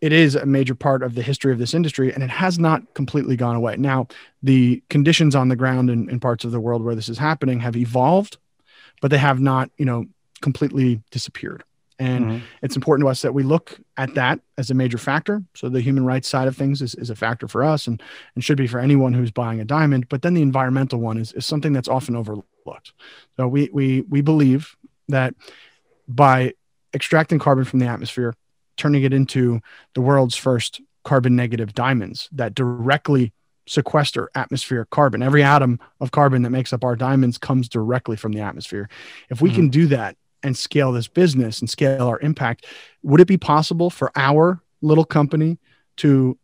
it 0.00 0.12
is 0.12 0.36
a 0.36 0.46
major 0.46 0.76
part 0.76 1.02
of 1.02 1.16
the 1.16 1.22
history 1.22 1.52
of 1.52 1.58
this 1.58 1.74
industry 1.74 2.14
and 2.14 2.22
it 2.22 2.30
has 2.30 2.56
not 2.56 2.94
completely 2.94 3.34
gone 3.34 3.56
away 3.56 3.76
now 3.76 4.06
the 4.44 4.80
conditions 4.90 5.34
on 5.34 5.48
the 5.48 5.56
ground 5.56 5.90
in, 5.90 6.08
in 6.08 6.20
parts 6.20 6.44
of 6.44 6.52
the 6.52 6.60
world 6.60 6.84
where 6.84 6.94
this 6.94 7.08
is 7.08 7.18
happening 7.18 7.58
have 7.58 7.74
evolved 7.74 8.38
but 9.00 9.10
they 9.10 9.18
have 9.18 9.40
not 9.40 9.68
you 9.76 9.84
know 9.84 10.06
completely 10.40 11.02
disappeared 11.10 11.64
and 11.98 12.24
mm-hmm. 12.24 12.44
it's 12.62 12.76
important 12.76 13.04
to 13.04 13.10
us 13.10 13.22
that 13.22 13.34
we 13.34 13.42
look 13.42 13.80
at 13.96 14.14
that 14.14 14.40
as 14.58 14.70
a 14.70 14.74
major 14.74 14.98
factor. 14.98 15.42
So 15.54 15.68
the 15.68 15.80
human 15.80 16.04
rights 16.04 16.28
side 16.28 16.48
of 16.48 16.56
things 16.56 16.82
is, 16.82 16.96
is 16.96 17.10
a 17.10 17.14
factor 17.14 17.46
for 17.46 17.62
us 17.62 17.86
and, 17.86 18.02
and 18.34 18.42
should 18.42 18.56
be 18.56 18.66
for 18.66 18.80
anyone 18.80 19.12
who's 19.12 19.30
buying 19.30 19.60
a 19.60 19.64
diamond. 19.64 20.08
But 20.08 20.22
then 20.22 20.34
the 20.34 20.42
environmental 20.42 20.98
one 20.98 21.16
is, 21.18 21.32
is 21.34 21.46
something 21.46 21.72
that's 21.72 21.88
often 21.88 22.16
overlooked. 22.16 22.92
So 23.36 23.46
we, 23.46 23.70
we, 23.72 24.00
we 24.08 24.20
believe 24.20 24.74
that 25.12 25.34
by 26.06 26.52
extracting 26.94 27.38
carbon 27.38 27.64
from 27.64 27.78
the 27.78 27.86
atmosphere, 27.86 28.34
turning 28.76 29.02
it 29.02 29.12
into 29.12 29.60
the 29.94 30.00
world's 30.00 30.36
first 30.36 30.80
carbon 31.04 31.34
negative 31.36 31.74
diamonds 31.74 32.28
that 32.32 32.54
directly 32.54 33.32
sequester 33.66 34.28
atmospheric 34.34 34.90
carbon. 34.90 35.22
Every 35.22 35.42
atom 35.42 35.78
of 36.00 36.10
carbon 36.10 36.42
that 36.42 36.50
makes 36.50 36.72
up 36.72 36.84
our 36.84 36.96
diamonds 36.96 37.38
comes 37.38 37.68
directly 37.68 38.16
from 38.16 38.32
the 38.32 38.40
atmosphere. 38.40 38.88
If 39.30 39.40
we 39.40 39.50
mm-hmm. 39.50 39.56
can 39.56 39.68
do 39.68 39.86
that 39.88 40.16
and 40.42 40.56
scale 40.56 40.92
this 40.92 41.08
business 41.08 41.60
and 41.60 41.70
scale 41.70 42.08
our 42.08 42.18
impact, 42.20 42.66
would 43.02 43.20
it 43.20 43.28
be 43.28 43.36
possible 43.36 43.90
for 43.90 44.10
our 44.16 44.60
little 44.80 45.04
company 45.04 45.58
to 45.98 46.36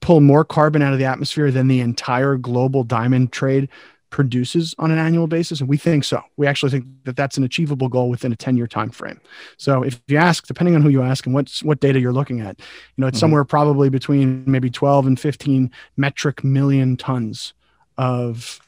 pull 0.00 0.20
more 0.20 0.44
carbon 0.44 0.82
out 0.82 0.92
of 0.92 0.98
the 0.98 1.06
atmosphere 1.06 1.50
than 1.50 1.68
the 1.68 1.80
entire 1.80 2.36
global 2.36 2.84
diamond 2.84 3.32
trade 3.32 3.68
produces 4.10 4.74
on 4.78 4.90
an 4.90 4.98
annual 4.98 5.26
basis 5.26 5.60
and 5.60 5.68
we 5.68 5.76
think 5.76 6.04
so 6.04 6.22
we 6.36 6.46
actually 6.46 6.70
think 6.70 6.84
that 7.04 7.16
that's 7.16 7.36
an 7.36 7.44
achievable 7.44 7.88
goal 7.88 8.08
within 8.08 8.32
a 8.32 8.36
10 8.36 8.56
year 8.56 8.66
time 8.66 8.88
frame 8.88 9.20
so 9.56 9.82
if 9.82 10.00
you 10.06 10.16
ask 10.16 10.46
depending 10.46 10.74
on 10.74 10.82
who 10.82 10.88
you 10.88 11.02
ask 11.02 11.26
and 11.26 11.34
what's 11.34 11.62
what 11.62 11.80
data 11.80 11.98
you're 11.98 12.12
looking 12.12 12.40
at 12.40 12.58
you 12.58 12.64
know 12.98 13.08
it's 13.08 13.16
mm-hmm. 13.16 13.22
somewhere 13.22 13.44
probably 13.44 13.88
between 13.88 14.44
maybe 14.46 14.70
12 14.70 15.06
and 15.06 15.20
15 15.20 15.70
metric 15.96 16.44
million 16.44 16.96
tons 16.96 17.52
of 17.98 18.60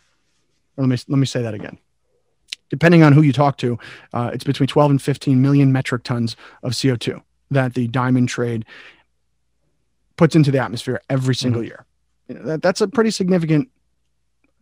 let 0.77 0.89
me 0.89 0.97
let 1.09 1.19
me 1.19 1.27
say 1.27 1.41
that 1.41 1.55
again 1.55 1.79
depending 2.69 3.03
on 3.03 3.13
who 3.13 3.23
you 3.23 3.33
talk 3.33 3.57
to 3.59 3.79
uh, 4.13 4.31
it's 4.35 4.45
between 4.45 4.67
12 4.67 4.91
and 4.91 5.03
15 5.03 5.41
million 5.41 5.73
metric 5.73 6.03
tons 6.03 6.37
of 6.65 6.73
co2 6.73 7.23
that 7.51 7.75
the 7.75 7.87
diamond 7.89 8.29
trade 8.29 8.65
puts 10.17 10.35
into 10.35 10.51
the 10.51 10.59
atmosphere 10.59 11.01
every 11.09 11.35
single 11.35 11.63
mm-hmm. 11.63 11.69
year 11.69 11.87
you 12.27 12.35
know, 12.35 12.43
that, 12.43 12.61
that's 12.61 12.81
a 12.81 12.89
pretty 12.89 13.13
significant 13.13 13.71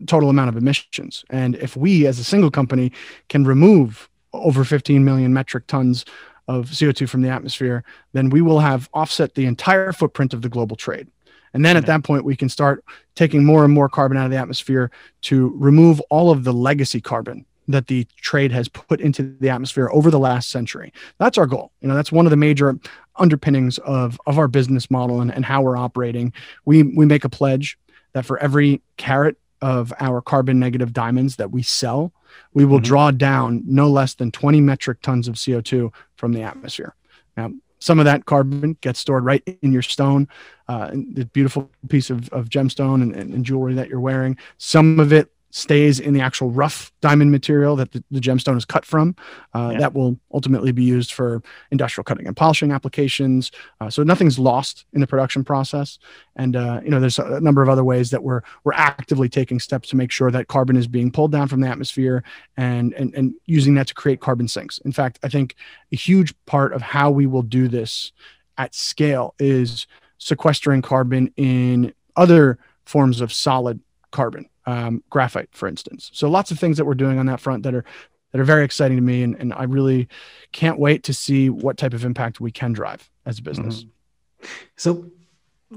total 0.06 0.30
amount 0.30 0.48
of 0.48 0.56
emissions. 0.56 1.24
And 1.30 1.54
if 1.56 1.76
we 1.76 2.06
as 2.06 2.18
a 2.18 2.24
single 2.24 2.50
company 2.50 2.92
can 3.28 3.44
remove 3.44 4.08
over 4.32 4.64
15 4.64 5.04
million 5.04 5.32
metric 5.32 5.66
tons 5.66 6.04
of 6.48 6.66
CO2 6.66 7.08
from 7.08 7.22
the 7.22 7.28
atmosphere, 7.28 7.84
then 8.12 8.30
we 8.30 8.40
will 8.40 8.60
have 8.60 8.88
offset 8.94 9.34
the 9.34 9.46
entire 9.46 9.92
footprint 9.92 10.34
of 10.34 10.42
the 10.42 10.48
global 10.48 10.76
trade. 10.76 11.08
And 11.52 11.64
then 11.64 11.76
at 11.76 11.86
that 11.86 12.04
point, 12.04 12.24
we 12.24 12.36
can 12.36 12.50
start 12.50 12.84
taking 13.14 13.44
more 13.44 13.64
and 13.64 13.72
more 13.72 13.88
carbon 13.88 14.18
out 14.18 14.26
of 14.26 14.30
the 14.30 14.36
atmosphere 14.36 14.90
to 15.22 15.54
remove 15.56 16.00
all 16.10 16.30
of 16.30 16.44
the 16.44 16.52
legacy 16.52 17.00
carbon 17.00 17.46
that 17.68 17.86
the 17.86 18.06
trade 18.20 18.52
has 18.52 18.68
put 18.68 19.00
into 19.00 19.34
the 19.40 19.48
atmosphere 19.48 19.88
over 19.90 20.10
the 20.10 20.18
last 20.18 20.50
century. 20.50 20.92
That's 21.18 21.38
our 21.38 21.46
goal. 21.46 21.72
You 21.80 21.88
know, 21.88 21.94
that's 21.94 22.12
one 22.12 22.26
of 22.26 22.30
the 22.30 22.36
major 22.36 22.78
underpinnings 23.16 23.78
of, 23.78 24.20
of 24.26 24.38
our 24.38 24.48
business 24.48 24.90
model 24.90 25.20
and, 25.20 25.32
and 25.32 25.44
how 25.44 25.62
we're 25.62 25.76
operating. 25.76 26.32
We, 26.64 26.82
we 26.82 27.06
make 27.06 27.24
a 27.24 27.28
pledge 27.28 27.78
that 28.12 28.24
for 28.26 28.38
every 28.38 28.82
carat 28.98 29.36
of 29.66 29.92
our 29.98 30.22
carbon 30.22 30.60
negative 30.60 30.92
diamonds 30.92 31.34
that 31.34 31.50
we 31.50 31.60
sell, 31.60 32.12
we 32.54 32.64
will 32.64 32.78
mm-hmm. 32.78 32.84
draw 32.84 33.10
down 33.10 33.64
no 33.66 33.90
less 33.90 34.14
than 34.14 34.30
20 34.30 34.60
metric 34.60 34.98
tons 35.02 35.26
of 35.26 35.34
CO2 35.34 35.92
from 36.14 36.32
the 36.32 36.42
atmosphere. 36.42 36.94
Now, 37.36 37.50
some 37.80 37.98
of 37.98 38.04
that 38.04 38.26
carbon 38.26 38.76
gets 38.80 39.00
stored 39.00 39.24
right 39.24 39.42
in 39.62 39.72
your 39.72 39.82
stone, 39.82 40.28
uh, 40.68 40.92
the 40.92 41.24
beautiful 41.32 41.68
piece 41.88 42.10
of, 42.10 42.28
of 42.28 42.48
gemstone 42.48 43.02
and, 43.02 43.16
and, 43.16 43.44
jewelry 43.44 43.74
that 43.74 43.88
you're 43.88 43.98
wearing. 43.98 44.38
Some 44.56 45.00
of 45.00 45.12
it 45.12 45.32
stays 45.56 45.98
in 45.98 46.12
the 46.12 46.20
actual 46.20 46.50
rough 46.50 46.92
diamond 47.00 47.32
material 47.32 47.76
that 47.76 47.90
the, 47.90 48.04
the 48.10 48.20
gemstone 48.20 48.58
is 48.58 48.66
cut 48.66 48.84
from. 48.84 49.16
Uh, 49.54 49.70
yeah. 49.72 49.78
That 49.78 49.94
will 49.94 50.18
ultimately 50.34 50.70
be 50.70 50.84
used 50.84 51.14
for 51.14 51.42
industrial 51.70 52.04
cutting 52.04 52.26
and 52.26 52.36
polishing 52.36 52.72
applications. 52.72 53.50
Uh, 53.80 53.88
so 53.88 54.02
nothing's 54.02 54.38
lost 54.38 54.84
in 54.92 55.00
the 55.00 55.06
production 55.06 55.44
process. 55.44 55.98
And 56.36 56.56
uh, 56.56 56.82
you 56.84 56.90
know, 56.90 57.00
there's 57.00 57.18
a 57.18 57.40
number 57.40 57.62
of 57.62 57.70
other 57.70 57.84
ways 57.84 58.10
that 58.10 58.22
we're 58.22 58.42
we're 58.64 58.74
actively 58.74 59.30
taking 59.30 59.58
steps 59.58 59.88
to 59.88 59.96
make 59.96 60.10
sure 60.10 60.30
that 60.30 60.48
carbon 60.48 60.76
is 60.76 60.86
being 60.86 61.10
pulled 61.10 61.32
down 61.32 61.48
from 61.48 61.60
the 61.60 61.68
atmosphere 61.68 62.22
and 62.58 62.92
and 62.92 63.14
and 63.14 63.32
using 63.46 63.74
that 63.76 63.86
to 63.86 63.94
create 63.94 64.20
carbon 64.20 64.48
sinks. 64.48 64.76
In 64.84 64.92
fact, 64.92 65.18
I 65.22 65.30
think 65.30 65.56
a 65.90 65.96
huge 65.96 66.34
part 66.44 66.74
of 66.74 66.82
how 66.82 67.10
we 67.10 67.24
will 67.24 67.42
do 67.42 67.66
this 67.66 68.12
at 68.58 68.74
scale 68.74 69.34
is 69.38 69.86
sequestering 70.18 70.82
carbon 70.82 71.32
in 71.38 71.94
other 72.14 72.58
forms 72.84 73.22
of 73.22 73.32
solid 73.32 73.80
carbon 74.10 74.50
um, 74.66 75.02
graphite, 75.10 75.48
for 75.52 75.68
instance. 75.68 76.10
So 76.12 76.28
lots 76.28 76.50
of 76.50 76.58
things 76.58 76.76
that 76.76 76.84
we're 76.84 76.94
doing 76.94 77.18
on 77.18 77.26
that 77.26 77.40
front 77.40 77.62
that 77.62 77.74
are 77.74 77.84
that 78.32 78.40
are 78.40 78.44
very 78.44 78.64
exciting 78.64 78.96
to 78.96 79.02
me, 79.02 79.22
and, 79.22 79.36
and 79.36 79.54
I 79.54 79.64
really 79.64 80.08
can't 80.52 80.78
wait 80.78 81.04
to 81.04 81.14
see 81.14 81.48
what 81.48 81.76
type 81.76 81.94
of 81.94 82.04
impact 82.04 82.40
we 82.40 82.50
can 82.50 82.72
drive 82.72 83.08
as 83.24 83.38
a 83.38 83.42
business. 83.42 83.84
Mm-hmm. 83.84 84.46
So 84.76 85.10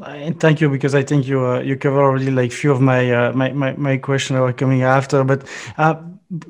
and 0.05 0.39
thank 0.39 0.62
you 0.62 0.69
because 0.69 0.93
I 0.93 1.03
think 1.03 1.27
you 1.27 1.46
uh, 1.46 1.60
you 1.62 1.75
cover 1.75 2.01
already 2.01 2.31
like 2.31 2.51
few 2.51 2.72
of 2.72 2.81
my 2.81 3.12
uh, 3.12 3.34
my, 3.34 3.51
my 3.53 3.74
my 3.74 3.98
questions 3.98 4.39
are 4.39 4.53
coming 4.53 4.84
after. 4.84 5.24
But 5.24 5.48
uh, 5.77 5.96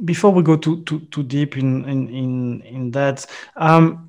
before 0.03 0.31
we 0.31 0.43
go 0.43 0.57
too 0.57 0.83
too 0.83 0.99
too 1.11 1.23
deep 1.23 1.57
in 1.57 1.85
in 1.85 2.09
in, 2.09 2.61
in 2.61 2.91
that, 2.91 3.25
um, 3.55 4.08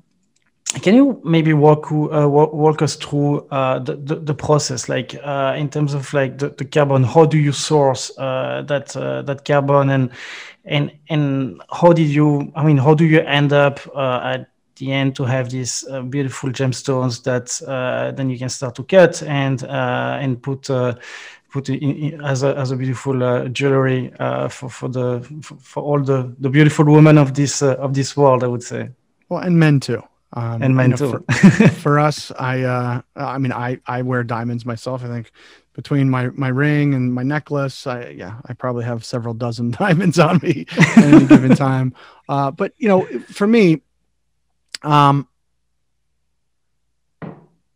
can 0.79 0.95
you 0.95 1.21
maybe 1.25 1.53
walk 1.53 1.91
uh, 1.91 2.27
walk 2.29 2.81
us 2.81 2.95
through 2.95 3.45
uh, 3.49 3.79
the, 3.79 3.95
the, 3.95 4.15
the 4.15 4.33
process, 4.33 4.87
like 4.87 5.15
uh, 5.21 5.53
in 5.57 5.69
terms 5.69 5.93
of 5.93 6.13
like 6.13 6.37
the, 6.37 6.49
the 6.49 6.63
carbon? 6.63 7.03
How 7.03 7.25
do 7.25 7.37
you 7.37 7.51
source 7.51 8.11
uh, 8.17 8.63
that 8.67 8.95
uh, 8.95 9.21
that 9.23 9.43
carbon, 9.43 9.89
and 9.89 10.11
and 10.63 10.91
and 11.09 11.61
how 11.71 11.91
did 11.91 12.07
you? 12.07 12.51
I 12.55 12.63
mean, 12.63 12.77
how 12.77 12.93
do 12.93 13.05
you 13.05 13.19
end 13.19 13.51
up 13.51 13.79
uh, 13.93 14.21
at 14.23 14.49
the 14.77 14.93
end 14.93 15.15
to 15.17 15.25
have 15.25 15.49
these 15.49 15.85
beautiful 16.09 16.49
gemstones 16.51 17.21
that 17.23 18.15
then 18.15 18.29
you 18.29 18.39
can 18.39 18.49
start 18.49 18.75
to 18.75 18.83
cut 18.83 19.21
and 19.23 19.63
and 19.63 20.41
put 20.41 20.69
put 21.51 21.67
in, 21.67 21.79
in, 21.79 22.21
as 22.23 22.43
a 22.43 22.55
as 22.55 22.71
a 22.71 22.77
beautiful 22.77 23.49
jewelry 23.49 24.11
for 24.49 24.69
for 24.69 24.87
the 24.87 25.19
for, 25.41 25.55
for, 25.55 25.83
all 25.83 25.99
the 25.99 26.33
the 26.39 26.49
beautiful 26.49 26.85
women 26.85 27.17
of 27.17 27.33
this 27.33 27.61
of 27.61 27.93
this 27.93 28.15
world, 28.15 28.43
I 28.43 28.47
would 28.47 28.63
say. 28.63 28.89
Well, 29.27 29.41
and 29.41 29.59
men 29.59 29.81
too. 29.81 30.01
Um, 30.33 30.61
and 30.61 30.75
mine 30.75 30.95
too. 30.95 31.23
For, 31.29 31.67
for, 31.69 31.99
us, 31.99 32.31
I 32.39 32.61
uh, 32.61 33.01
I 33.15 33.37
mean, 33.37 33.51
I 33.51 33.79
I 33.85 34.01
wear 34.01 34.23
diamonds 34.23 34.65
myself. 34.65 35.03
I 35.03 35.07
think 35.07 35.31
between 35.73 36.09
my 36.09 36.29
my 36.29 36.47
ring 36.47 36.93
and 36.93 37.13
my 37.13 37.23
necklace, 37.23 37.85
I 37.85 38.09
yeah, 38.09 38.39
I 38.45 38.53
probably 38.53 38.85
have 38.85 39.03
several 39.03 39.33
dozen 39.33 39.71
diamonds 39.79 40.19
on 40.19 40.39
me 40.41 40.65
at 40.77 40.97
any 40.97 41.25
given 41.25 41.55
time. 41.55 41.93
Uh, 42.29 42.51
but 42.51 42.73
you 42.77 42.87
know, 42.87 43.05
for 43.27 43.45
me, 43.45 43.81
um, 44.83 45.27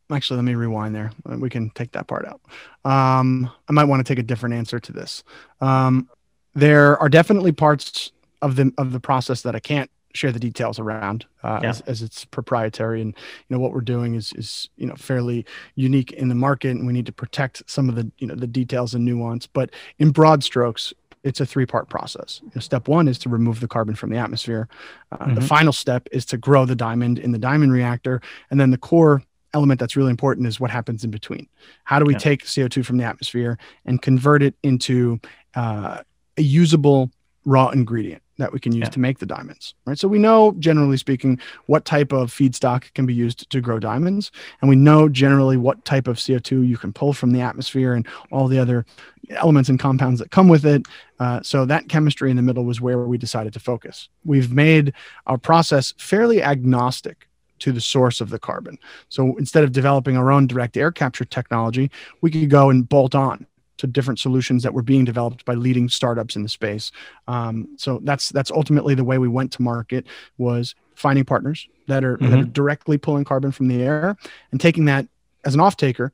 actually, 0.10 0.38
let 0.38 0.46
me 0.46 0.56
rewind 0.56 0.96
there. 0.96 1.12
We 1.26 1.50
can 1.50 1.72
take 1.72 1.92
that 1.92 2.08
part 2.08 2.26
out. 2.26 2.42
Um, 2.90 3.52
I 3.68 3.74
might 3.74 3.86
want 3.86 4.06
to 4.06 4.10
take 4.10 4.20
a 4.20 4.24
different 4.24 4.56
answer 4.56 4.80
to 4.80 4.94
this. 4.94 5.24
Um, 5.60 6.10
there 6.54 6.98
are 7.00 7.10
definitely 7.10 7.52
parts 7.52 8.14
of 8.42 8.56
the 8.56 8.72
of 8.78 8.94
the 8.94 9.00
process 9.00 9.42
that 9.42 9.56
I 9.56 9.60
can't 9.60 9.90
share 10.16 10.32
the 10.32 10.40
details 10.40 10.80
around 10.80 11.26
uh, 11.44 11.60
yeah. 11.62 11.70
as, 11.70 11.82
as, 11.82 12.02
it's 12.02 12.26
proprietary. 12.26 13.02
And 13.02 13.14
you 13.48 13.56
know 13.56 13.60
what 13.60 13.72
we're 13.72 13.82
doing 13.82 14.16
is 14.16 14.34
is 14.34 14.70
you 14.78 14.88
know 14.88 14.96
fairly 14.96 15.46
unique 15.76 16.12
in 16.14 16.30
the 16.30 16.36
market 16.36 16.72
and 16.72 16.88
we 16.88 16.94
need 16.94 17.06
to 17.06 17.12
protect 17.12 17.64
some 17.70 17.90
of 17.90 17.96
the 17.96 18.12
you 18.18 18.28
know 18.28 18.36
the 18.36 18.48
details 18.48 18.94
and 18.94 19.06
nuance. 19.06 19.48
But 19.48 19.72
in 20.00 20.12
broad 20.12 20.44
strokes 20.44 20.94
it's 21.26 21.40
a 21.40 21.46
three 21.46 21.66
part 21.66 21.90
process. 21.90 22.40
You 22.44 22.52
know, 22.56 22.62
step 22.62 22.88
one 22.88 23.08
is 23.08 23.18
to 23.20 23.30
remove 23.30 23.60
the 23.60 23.68
carbon 23.68 23.96
from 23.96 24.12
the 24.12 24.18
atmosphere. 24.18 24.70
Uh, 25.12 25.18
mm-hmm. 25.18 25.36
the 25.36 25.42
final 25.42 25.74
step 25.74 26.08
is 26.12 26.24
to 26.28 26.38
grow 26.38 26.66
the 26.66 26.76
diamond 26.76 27.18
in 27.18 27.32
the 27.32 27.40
diamond 27.40 27.74
reactor. 27.74 28.22
And 28.52 28.60
then 28.60 28.70
the 28.70 28.78
core 28.78 29.24
element 29.56 29.80
that's 29.80 29.96
really 29.96 30.12
important 30.12 30.46
is 30.46 30.60
what 30.60 30.70
happens 30.70 31.04
in 31.04 31.10
between. 31.10 31.48
How 31.84 31.98
do 31.98 32.06
we 32.06 32.14
yeah. 32.14 32.20
take 32.20 32.44
co2 32.44 32.86
from 32.86 32.98
the 32.98 33.06
atmosphere 33.06 33.58
and 33.86 34.02
convert 34.02 34.44
it 34.44 34.54
into 34.62 35.20
uh, 35.56 36.02
a 36.38 36.42
usable 36.42 37.10
raw 37.44 37.70
ingredient 37.70 38.22
that 38.38 38.51
we 38.51 38.60
can 38.60 38.74
use 38.74 38.84
yeah. 38.84 38.89
to 38.89 39.00
make 39.00 39.20
the 39.20 39.25
diamonds, 39.25 39.75
right? 39.86 39.98
So 39.98 40.08
we 40.08 40.20
know, 40.20 40.54
generally 40.60 40.98
speaking, 40.98 41.39
what 41.68 41.86
type 41.86 42.12
of 42.12 42.32
feedstock 42.32 42.94
can 42.94 43.06
be 43.06 43.13
used 43.13 43.50
to 43.50 43.62
grow 43.62 43.80
diamonds, 43.80 44.32
and 44.62 44.70
we 44.70 44.75
know 44.75 45.08
generally 45.08 45.58
what 45.58 45.86
type 45.86 46.08
of 46.08 46.18
CO2 46.18 46.68
you 46.68 46.77
can 46.77 46.94
pull 46.94 47.13
from 47.13 47.32
the 47.32 47.42
atmosphere 47.42 47.94
and 47.94 48.08
all 48.32 48.48
the 48.48 48.60
other 48.60 48.86
elements 49.32 49.70
and 49.70 49.80
compounds 49.80 50.20
that 50.20 50.32
come 50.32 50.48
with 50.48 50.65
it. 50.65 50.86
Uh, 51.20 51.42
so 51.42 51.65
that 51.65 51.89
chemistry 51.89 52.30
in 52.30 52.36
the 52.36 52.44
middle 52.44 52.65
was 52.65 52.82
where 52.82 53.00
we 53.00 53.18
decided 53.18 53.54
to 53.54 53.60
focus. 53.60 54.10
We've 54.24 54.51
made 54.51 54.94
our 55.27 55.38
process 55.38 55.94
fairly 55.98 56.44
agnostic 56.44 57.27
to 57.60 57.72
the 57.72 57.82
source 57.82 58.20
of 58.20 58.30
the 58.30 58.39
carbon. 58.39 58.77
So 59.10 59.36
instead 59.38 59.63
of 59.63 59.72
developing 59.72 60.18
our 60.18 60.30
own 60.30 60.46
direct 60.46 60.75
air 60.75 60.92
capture 60.92 61.25
technology, 61.25 61.89
we 62.22 62.30
could 62.30 62.50
go 62.50 62.70
and 62.70 62.88
bolt 62.88 63.15
on 63.15 63.48
to 63.77 63.88
different 63.88 64.20
solutions 64.20 64.63
that 64.63 64.74
were 64.74 64.82
being 64.82 65.05
developed 65.05 65.46
by 65.46 65.53
leading 65.53 65.89
startups 65.89 66.36
in 66.36 66.44
the 66.44 66.50
space. 66.50 66.91
Um, 67.27 67.67
so 67.77 68.00
that's 68.03 68.29
that's 68.29 68.51
ultimately 68.51 68.96
the 68.96 69.03
way 69.03 69.17
we 69.17 69.27
went 69.27 69.51
to 69.53 69.62
market 69.62 70.05
was 70.38 70.75
finding 70.96 71.25
partners 71.25 71.67
that 71.88 72.03
are, 72.03 72.17
mm-hmm. 72.17 72.32
that 72.32 72.39
are 72.39 72.44
directly 72.44 72.98
pulling 72.98 73.25
carbon 73.25 73.51
from 73.51 73.67
the 73.67 73.84
air 73.84 74.17
and 74.51 74.62
taking 74.62 74.86
that 74.86 75.08
as 75.44 75.53
an 75.53 75.60
off 75.60 75.77
taker, 75.77 76.13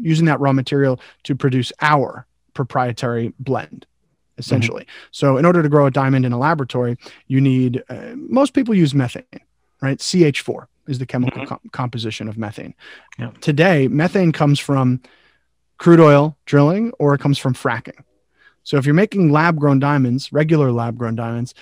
using 0.00 0.26
that 0.26 0.40
raw 0.40 0.52
material 0.52 1.00
to 1.24 1.34
produce 1.34 1.72
our 1.80 2.26
proprietary 2.54 3.32
blend 3.38 3.86
essentially. 4.38 4.82
Mm-hmm. 4.82 5.08
So 5.12 5.36
in 5.36 5.44
order 5.44 5.62
to 5.62 5.68
grow 5.68 5.86
a 5.86 5.90
diamond 5.90 6.24
in 6.24 6.32
a 6.32 6.38
laboratory, 6.38 6.96
you 7.28 7.40
need 7.40 7.84
uh, 7.88 8.14
most 8.16 8.54
people 8.54 8.74
use 8.74 8.94
methane, 8.94 9.24
right? 9.82 9.98
CH4 9.98 10.66
is 10.88 10.98
the 10.98 11.06
chemical 11.06 11.42
mm-hmm. 11.42 11.48
com- 11.48 11.70
composition 11.72 12.26
of 12.26 12.38
methane. 12.38 12.74
Yeah. 13.18 13.30
Today, 13.40 13.86
methane 13.86 14.32
comes 14.32 14.58
from 14.58 15.00
crude 15.80 15.98
oil 15.98 16.36
drilling 16.44 16.92
or 16.98 17.14
it 17.14 17.20
comes 17.20 17.38
from 17.38 17.54
fracking. 17.54 18.04
So 18.62 18.76
if 18.76 18.84
you're 18.84 18.94
making 18.94 19.32
lab 19.32 19.58
grown 19.58 19.80
diamonds, 19.80 20.30
regular 20.30 20.70
lab 20.70 20.98
grown 20.98 21.16
diamonds, 21.16 21.54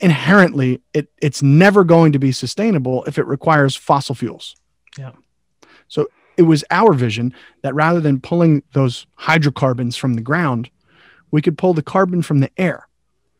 inherently 0.00 0.82
it, 0.92 1.08
it's 1.22 1.42
never 1.42 1.84
going 1.84 2.12
to 2.12 2.18
be 2.18 2.32
sustainable 2.32 3.04
if 3.04 3.18
it 3.18 3.26
requires 3.26 3.76
fossil 3.76 4.16
fuels. 4.16 4.56
Yeah. 4.98 5.12
So 5.86 6.08
it 6.36 6.42
was 6.42 6.64
our 6.72 6.92
vision 6.92 7.32
that 7.62 7.72
rather 7.74 8.00
than 8.00 8.20
pulling 8.20 8.64
those 8.72 9.06
hydrocarbons 9.14 9.96
from 9.96 10.14
the 10.14 10.22
ground, 10.22 10.68
we 11.30 11.40
could 11.40 11.56
pull 11.56 11.72
the 11.72 11.82
carbon 11.82 12.22
from 12.22 12.40
the 12.40 12.50
air 12.58 12.88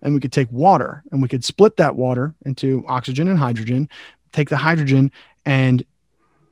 and 0.02 0.14
we 0.14 0.20
could 0.20 0.32
take 0.32 0.50
water 0.52 1.02
and 1.10 1.20
we 1.20 1.28
could 1.28 1.44
split 1.44 1.78
that 1.78 1.96
water 1.96 2.32
into 2.44 2.84
oxygen 2.86 3.26
and 3.26 3.40
hydrogen, 3.40 3.88
take 4.30 4.50
the 4.50 4.56
hydrogen 4.56 5.10
and 5.44 5.84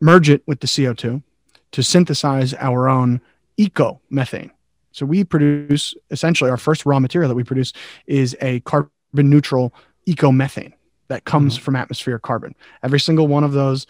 merge 0.00 0.28
it 0.28 0.42
with 0.44 0.58
the 0.58 0.66
CO2 0.66 1.22
to 1.70 1.82
synthesize 1.84 2.52
our 2.54 2.88
own 2.88 3.20
eco 3.56 4.00
methane. 4.10 4.50
So 4.92 5.04
we 5.06 5.24
produce 5.24 5.94
essentially 6.10 6.50
our 6.50 6.56
first 6.56 6.86
raw 6.86 7.00
material 7.00 7.28
that 7.28 7.34
we 7.34 7.44
produce 7.44 7.72
is 8.06 8.36
a 8.40 8.60
carbon 8.60 8.90
neutral 9.14 9.74
eco 10.06 10.30
methane 10.30 10.72
that 11.08 11.24
comes 11.24 11.54
mm-hmm. 11.54 11.64
from 11.64 11.76
atmospheric 11.76 12.22
carbon. 12.22 12.54
Every 12.82 13.00
single 13.00 13.26
one 13.26 13.44
of 13.44 13.52
those 13.52 13.86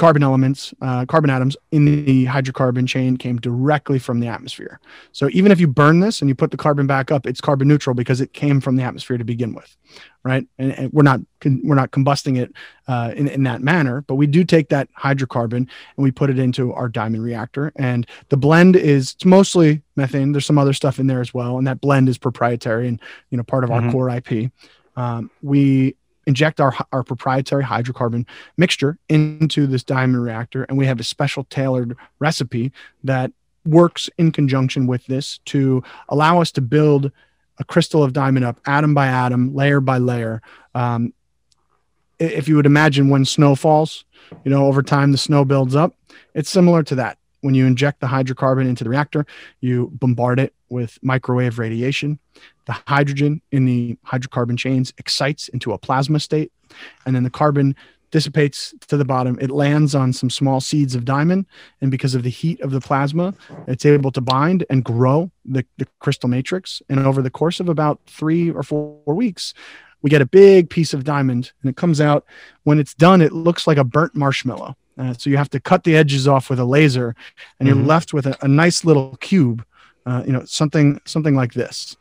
carbon 0.00 0.22
elements, 0.22 0.72
uh, 0.80 1.04
carbon 1.04 1.28
atoms 1.28 1.58
in 1.72 1.84
the 1.84 2.24
hydrocarbon 2.24 2.88
chain 2.88 3.18
came 3.18 3.36
directly 3.36 3.98
from 3.98 4.18
the 4.18 4.26
atmosphere. 4.26 4.80
So 5.12 5.28
even 5.30 5.52
if 5.52 5.60
you 5.60 5.66
burn 5.66 6.00
this 6.00 6.22
and 6.22 6.28
you 6.30 6.34
put 6.34 6.50
the 6.50 6.56
carbon 6.56 6.86
back 6.86 7.12
up, 7.12 7.26
it's 7.26 7.38
carbon 7.38 7.68
neutral 7.68 7.92
because 7.92 8.18
it 8.22 8.32
came 8.32 8.62
from 8.62 8.76
the 8.76 8.82
atmosphere 8.82 9.18
to 9.18 9.24
begin 9.24 9.52
with, 9.54 9.76
right? 10.24 10.46
And, 10.56 10.72
and 10.72 10.92
we're 10.94 11.02
not 11.02 11.20
we're 11.44 11.74
not 11.74 11.90
combusting 11.90 12.38
it 12.38 12.50
uh, 12.88 13.12
in 13.14 13.28
in 13.28 13.42
that 13.42 13.60
manner, 13.60 14.00
but 14.06 14.14
we 14.14 14.26
do 14.26 14.42
take 14.42 14.70
that 14.70 14.88
hydrocarbon 14.98 15.56
and 15.56 15.68
we 15.96 16.10
put 16.10 16.30
it 16.30 16.38
into 16.38 16.72
our 16.72 16.88
diamond 16.88 17.22
reactor. 17.22 17.70
And 17.76 18.06
the 18.30 18.38
blend 18.38 18.76
is 18.76 19.12
it's 19.12 19.26
mostly 19.26 19.82
methane. 19.96 20.32
There's 20.32 20.46
some 20.46 20.58
other 20.58 20.72
stuff 20.72 20.98
in 20.98 21.08
there 21.08 21.20
as 21.20 21.34
well, 21.34 21.58
and 21.58 21.66
that 21.66 21.82
blend 21.82 22.08
is 22.08 22.16
proprietary 22.16 22.88
and 22.88 22.98
you 23.28 23.36
know 23.36 23.44
part 23.44 23.64
of 23.64 23.70
mm-hmm. 23.70 23.86
our 23.86 23.92
core 23.92 24.08
IP. 24.08 24.50
Um, 24.96 25.30
we 25.42 25.96
inject 26.26 26.60
our, 26.60 26.74
our 26.92 27.02
proprietary 27.02 27.64
hydrocarbon 27.64 28.26
mixture 28.56 28.98
into 29.08 29.66
this 29.66 29.82
diamond 29.82 30.22
reactor 30.22 30.64
and 30.64 30.76
we 30.76 30.86
have 30.86 31.00
a 31.00 31.04
special 31.04 31.44
tailored 31.44 31.96
recipe 32.18 32.72
that 33.04 33.32
works 33.66 34.08
in 34.18 34.32
conjunction 34.32 34.86
with 34.86 35.04
this 35.06 35.38
to 35.44 35.82
allow 36.08 36.40
us 36.40 36.50
to 36.52 36.60
build 36.60 37.10
a 37.58 37.64
crystal 37.64 38.02
of 38.02 38.12
diamond 38.12 38.44
up 38.44 38.58
atom 38.66 38.94
by 38.94 39.06
atom 39.06 39.54
layer 39.54 39.80
by 39.80 39.98
layer. 39.98 40.40
Um, 40.74 41.12
if 42.18 42.48
you 42.48 42.56
would 42.56 42.66
imagine 42.66 43.08
when 43.08 43.24
snow 43.24 43.54
falls 43.54 44.04
you 44.44 44.50
know 44.50 44.66
over 44.66 44.82
time 44.82 45.12
the 45.12 45.18
snow 45.18 45.44
builds 45.44 45.74
up. 45.74 45.94
It's 46.34 46.50
similar 46.50 46.82
to 46.84 46.94
that 46.96 47.18
when 47.40 47.54
you 47.54 47.66
inject 47.66 48.00
the 48.00 48.06
hydrocarbon 48.06 48.68
into 48.68 48.84
the 48.84 48.90
reactor, 48.90 49.26
you 49.60 49.90
bombard 49.94 50.38
it 50.38 50.54
with 50.68 50.98
microwave 51.02 51.58
radiation. 51.58 52.18
The 52.66 52.76
hydrogen 52.86 53.42
in 53.50 53.64
the 53.64 53.96
hydrocarbon 54.06 54.58
chains 54.58 54.92
excites 54.98 55.48
into 55.48 55.72
a 55.72 55.78
plasma 55.78 56.20
state, 56.20 56.52
and 57.06 57.14
then 57.14 57.24
the 57.24 57.30
carbon 57.30 57.74
dissipates 58.10 58.74
to 58.88 58.96
the 58.96 59.04
bottom. 59.04 59.38
It 59.40 59.50
lands 59.50 59.94
on 59.94 60.12
some 60.12 60.30
small 60.30 60.60
seeds 60.60 60.94
of 60.94 61.04
diamond, 61.04 61.46
and 61.80 61.90
because 61.90 62.14
of 62.14 62.22
the 62.22 62.30
heat 62.30 62.60
of 62.60 62.72
the 62.72 62.80
plasma, 62.80 63.34
it's 63.66 63.86
able 63.86 64.10
to 64.12 64.20
bind 64.20 64.64
and 64.68 64.84
grow 64.84 65.30
the, 65.44 65.64
the 65.78 65.86
crystal 66.00 66.28
matrix. 66.28 66.82
And 66.88 67.00
over 67.00 67.22
the 67.22 67.30
course 67.30 67.60
of 67.60 67.68
about 67.68 68.00
three 68.06 68.50
or 68.50 68.62
four 68.62 69.00
weeks, 69.06 69.54
we 70.02 70.10
get 70.10 70.22
a 70.22 70.26
big 70.26 70.70
piece 70.70 70.94
of 70.94 71.04
diamond, 71.04 71.52
and 71.62 71.70
it 71.70 71.76
comes 71.76 72.00
out. 72.00 72.24
When 72.64 72.78
it's 72.78 72.94
done, 72.94 73.20
it 73.20 73.32
looks 73.32 73.66
like 73.66 73.78
a 73.78 73.84
burnt 73.84 74.14
marshmallow. 74.14 74.76
Uh, 74.98 75.14
so 75.14 75.30
you 75.30 75.36
have 75.36 75.50
to 75.50 75.60
cut 75.60 75.84
the 75.84 75.96
edges 75.96 76.28
off 76.28 76.50
with 76.50 76.58
a 76.58 76.64
laser, 76.64 77.14
and 77.58 77.68
mm-hmm. 77.68 77.78
you're 77.78 77.86
left 77.86 78.12
with 78.12 78.26
a, 78.26 78.36
a 78.42 78.48
nice 78.48 78.84
little 78.84 79.16
cube. 79.16 79.64
Uh, 80.06 80.22
you 80.26 80.32
know, 80.32 80.44
something 80.44 81.00
something 81.04 81.34
like 81.34 81.52
this. 81.52 81.96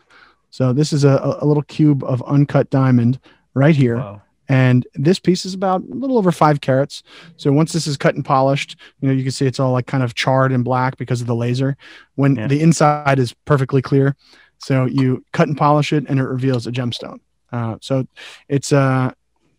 So 0.50 0.74
this 0.74 0.94
is 0.94 1.04
a, 1.04 1.38
a 1.42 1.46
little 1.46 1.64
cube 1.64 2.04
of 2.04 2.24
uncut 2.24 2.70
diamond 2.70 3.20
right 3.54 3.76
here. 3.76 3.98
Wow. 3.98 4.22
And 4.50 4.88
this 4.96 5.20
piece 5.20 5.46
is 5.46 5.54
about 5.54 5.82
a 5.82 5.94
little 5.94 6.18
over 6.18 6.32
five 6.32 6.60
carats. 6.60 7.04
So 7.38 7.52
once 7.52 7.72
this 7.72 7.86
is 7.86 7.98
cut 7.98 8.16
and 8.16 8.26
polished, 8.26 8.78
you 9.00 9.08
know, 9.08 9.14
you 9.14 9.22
can 9.22 9.32
see 9.32 9.46
it's 9.46 9.60
all 9.60 9.72
like 9.72 9.86
kind 9.86 10.02
of 10.02 10.16
charred 10.16 10.52
and 10.52 10.66
black 10.66 10.98
because 10.98 11.22
of 11.22 11.28
the 11.28 11.36
laser. 11.36 11.78
When 12.16 12.36
yeah. 12.36 12.48
the 12.48 12.60
inside 12.62 13.20
is 13.20 13.32
perfectly 13.46 13.84
clear, 13.84 14.16
so 14.58 14.86
you 14.86 15.24
cut 15.34 15.48
and 15.48 15.58
polish 15.58 15.94
it, 15.94 16.06
and 16.10 16.20
it 16.20 16.24
reveals 16.24 16.66
a 16.66 16.72
gemstone. 16.72 17.20
Uh, 17.52 17.78
so 17.82 18.08
it's 18.48 18.72
a 18.72 19.14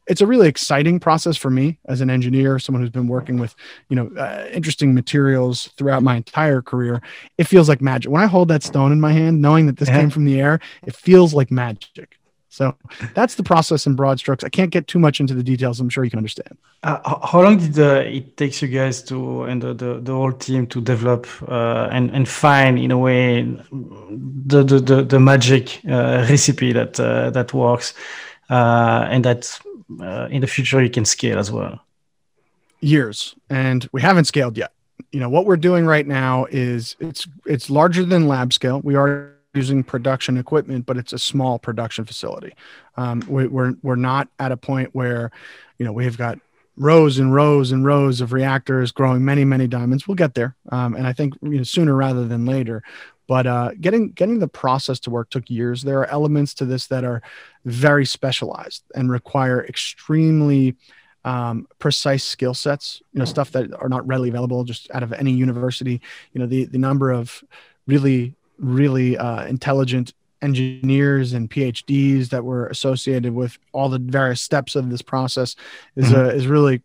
it's 0.06 0.20
a 0.20 0.26
really 0.26 0.48
exciting 0.48 0.98
process 0.98 1.36
for 1.36 1.50
me 1.50 1.78
as 1.86 2.00
an 2.00 2.10
engineer, 2.10 2.58
someone 2.58 2.82
who's 2.82 2.90
been 2.90 3.06
working 3.06 3.38
with, 3.38 3.54
you 3.88 3.94
know, 3.94 4.10
uh, 4.18 4.48
interesting 4.50 4.92
materials 4.92 5.68
throughout 5.76 6.02
my 6.02 6.16
entire 6.16 6.60
career. 6.60 7.00
It 7.38 7.44
feels 7.44 7.68
like 7.68 7.80
magic. 7.80 8.10
When 8.10 8.20
I 8.20 8.26
hold 8.26 8.48
that 8.48 8.64
stone 8.64 8.90
in 8.90 9.00
my 9.00 9.12
hand, 9.12 9.40
knowing 9.40 9.66
that 9.66 9.76
this 9.76 9.88
yeah. 9.88 10.00
came 10.00 10.10
from 10.10 10.24
the 10.24 10.40
air, 10.40 10.58
it 10.84 10.96
feels 10.96 11.32
like 11.32 11.52
magic. 11.52 12.18
So 12.50 12.74
that's 13.14 13.36
the 13.36 13.44
process 13.44 13.86
in 13.86 13.94
broad 13.94 14.18
strokes. 14.18 14.42
I 14.42 14.48
can't 14.48 14.70
get 14.70 14.88
too 14.88 14.98
much 14.98 15.20
into 15.20 15.34
the 15.34 15.42
details. 15.42 15.78
I'm 15.78 15.88
sure 15.88 16.02
you 16.02 16.10
can 16.10 16.18
understand. 16.18 16.58
Uh, 16.82 16.98
how 17.24 17.42
long 17.42 17.58
did 17.58 17.78
uh, 17.78 18.00
it 18.00 18.36
takes 18.36 18.60
you 18.60 18.66
guys 18.66 19.02
to 19.04 19.44
and 19.44 19.62
the, 19.62 19.72
the, 19.72 20.00
the 20.00 20.12
whole 20.12 20.32
team 20.32 20.66
to 20.66 20.80
develop 20.80 21.28
uh, 21.48 21.88
and 21.92 22.10
and 22.10 22.28
find 22.28 22.76
in 22.76 22.90
a 22.90 22.98
way 22.98 23.42
the 23.72 24.64
the 24.64 24.80
the, 24.80 25.02
the 25.04 25.20
magic 25.20 25.80
uh, 25.88 26.26
recipe 26.28 26.72
that 26.72 26.98
uh, 26.98 27.30
that 27.30 27.54
works 27.54 27.94
uh, 28.50 29.06
and 29.08 29.24
that 29.24 29.56
uh, 30.00 30.26
in 30.30 30.40
the 30.40 30.48
future 30.48 30.82
you 30.82 30.90
can 30.90 31.04
scale 31.04 31.38
as 31.38 31.52
well? 31.52 31.78
Years, 32.80 33.36
and 33.48 33.88
we 33.92 34.02
haven't 34.02 34.24
scaled 34.24 34.58
yet. 34.58 34.72
You 35.12 35.20
know 35.20 35.28
what 35.28 35.46
we're 35.46 35.56
doing 35.56 35.86
right 35.86 36.06
now 36.06 36.46
is 36.50 36.96
it's 36.98 37.28
it's 37.46 37.70
larger 37.70 38.04
than 38.04 38.26
lab 38.26 38.52
scale. 38.52 38.80
We 38.80 38.96
are 38.96 39.34
using 39.54 39.82
production 39.82 40.36
equipment, 40.36 40.86
but 40.86 40.96
it's 40.96 41.12
a 41.12 41.18
small 41.18 41.58
production 41.58 42.04
facility. 42.04 42.54
Um, 42.96 43.22
we, 43.28 43.46
we're 43.46 43.74
we're 43.82 43.96
not 43.96 44.28
at 44.38 44.52
a 44.52 44.56
point 44.56 44.90
where, 44.92 45.30
you 45.78 45.84
know, 45.84 45.92
we've 45.92 46.16
got 46.16 46.38
rows 46.76 47.18
and 47.18 47.34
rows 47.34 47.72
and 47.72 47.84
rows 47.84 48.20
of 48.20 48.32
reactors 48.32 48.92
growing 48.92 49.24
many 49.24 49.44
many 49.44 49.66
diamonds. 49.66 50.06
We'll 50.06 50.14
get 50.14 50.34
there, 50.34 50.56
um, 50.70 50.94
and 50.94 51.06
I 51.06 51.12
think 51.12 51.34
you 51.42 51.58
know 51.58 51.62
sooner 51.62 51.94
rather 51.94 52.26
than 52.26 52.46
later. 52.46 52.82
But 53.26 53.46
uh, 53.46 53.70
getting 53.80 54.10
getting 54.10 54.38
the 54.38 54.48
process 54.48 54.98
to 55.00 55.10
work 55.10 55.30
took 55.30 55.50
years. 55.50 55.82
There 55.82 56.00
are 56.00 56.06
elements 56.06 56.54
to 56.54 56.64
this 56.64 56.86
that 56.88 57.04
are 57.04 57.22
very 57.64 58.04
specialized 58.04 58.82
and 58.94 59.10
require 59.10 59.64
extremely 59.64 60.76
um, 61.24 61.68
precise 61.78 62.24
skill 62.24 62.54
sets. 62.54 63.02
You 63.12 63.20
know, 63.20 63.24
stuff 63.24 63.52
that 63.52 63.72
are 63.74 63.88
not 63.88 64.06
readily 64.06 64.30
available 64.30 64.64
just 64.64 64.90
out 64.92 65.02
of 65.02 65.12
any 65.12 65.32
university. 65.32 66.00
You 66.32 66.40
know, 66.40 66.46
the 66.46 66.64
the 66.64 66.78
number 66.78 67.10
of 67.10 67.42
really 67.86 68.34
really 68.60 69.16
uh, 69.16 69.46
intelligent 69.46 70.12
engineers 70.42 71.32
and 71.32 71.50
PhDs 71.50 72.30
that 72.30 72.44
were 72.44 72.66
associated 72.68 73.34
with 73.34 73.58
all 73.72 73.88
the 73.88 73.98
various 73.98 74.40
steps 74.40 74.74
of 74.74 74.90
this 74.90 75.02
process 75.02 75.56
is 75.96 76.06
mm-hmm. 76.06 76.14
uh, 76.14 76.28
is 76.28 76.46
really 76.46 76.82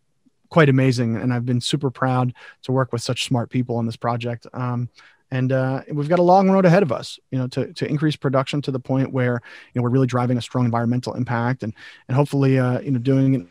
quite 0.50 0.68
amazing. 0.68 1.16
And 1.16 1.32
I've 1.32 1.46
been 1.46 1.60
super 1.60 1.90
proud 1.90 2.34
to 2.62 2.72
work 2.72 2.92
with 2.92 3.02
such 3.02 3.24
smart 3.24 3.50
people 3.50 3.76
on 3.76 3.86
this 3.86 3.96
project. 3.96 4.46
Um, 4.52 4.88
and 5.30 5.52
uh, 5.52 5.82
we've 5.90 6.08
got 6.08 6.18
a 6.18 6.22
long 6.22 6.50
road 6.50 6.64
ahead 6.64 6.82
of 6.82 6.92
us 6.92 7.18
you 7.30 7.38
know 7.38 7.48
to, 7.48 7.72
to 7.74 7.88
increase 7.88 8.16
production 8.16 8.62
to 8.62 8.70
the 8.70 8.78
point 8.78 9.12
where 9.12 9.40
you 9.72 9.78
know 9.78 9.82
we're 9.82 9.90
really 9.90 10.06
driving 10.06 10.38
a 10.38 10.42
strong 10.42 10.64
environmental 10.64 11.14
impact 11.14 11.62
and 11.62 11.74
and 12.08 12.16
hopefully 12.16 12.58
uh, 12.58 12.80
you 12.80 12.90
know 12.90 12.98
doing 12.98 13.34
it 13.34 13.38
in 13.38 13.48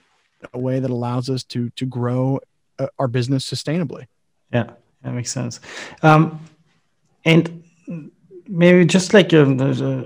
a 0.54 0.60
way 0.60 0.80
that 0.80 0.90
allows 0.90 1.30
us 1.30 1.44
to 1.44 1.70
to 1.72 1.86
grow 1.86 2.40
uh, 2.80 2.88
our 2.98 3.08
business 3.08 3.50
sustainably 3.50 4.08
yeah 4.54 4.70
that 5.04 5.14
makes 5.14 5.32
sense 5.32 5.60
um, 6.02 6.40
and 7.26 7.64
maybe 8.56 8.86
just 8.86 9.14
like 9.14 9.34
a, 9.34 9.44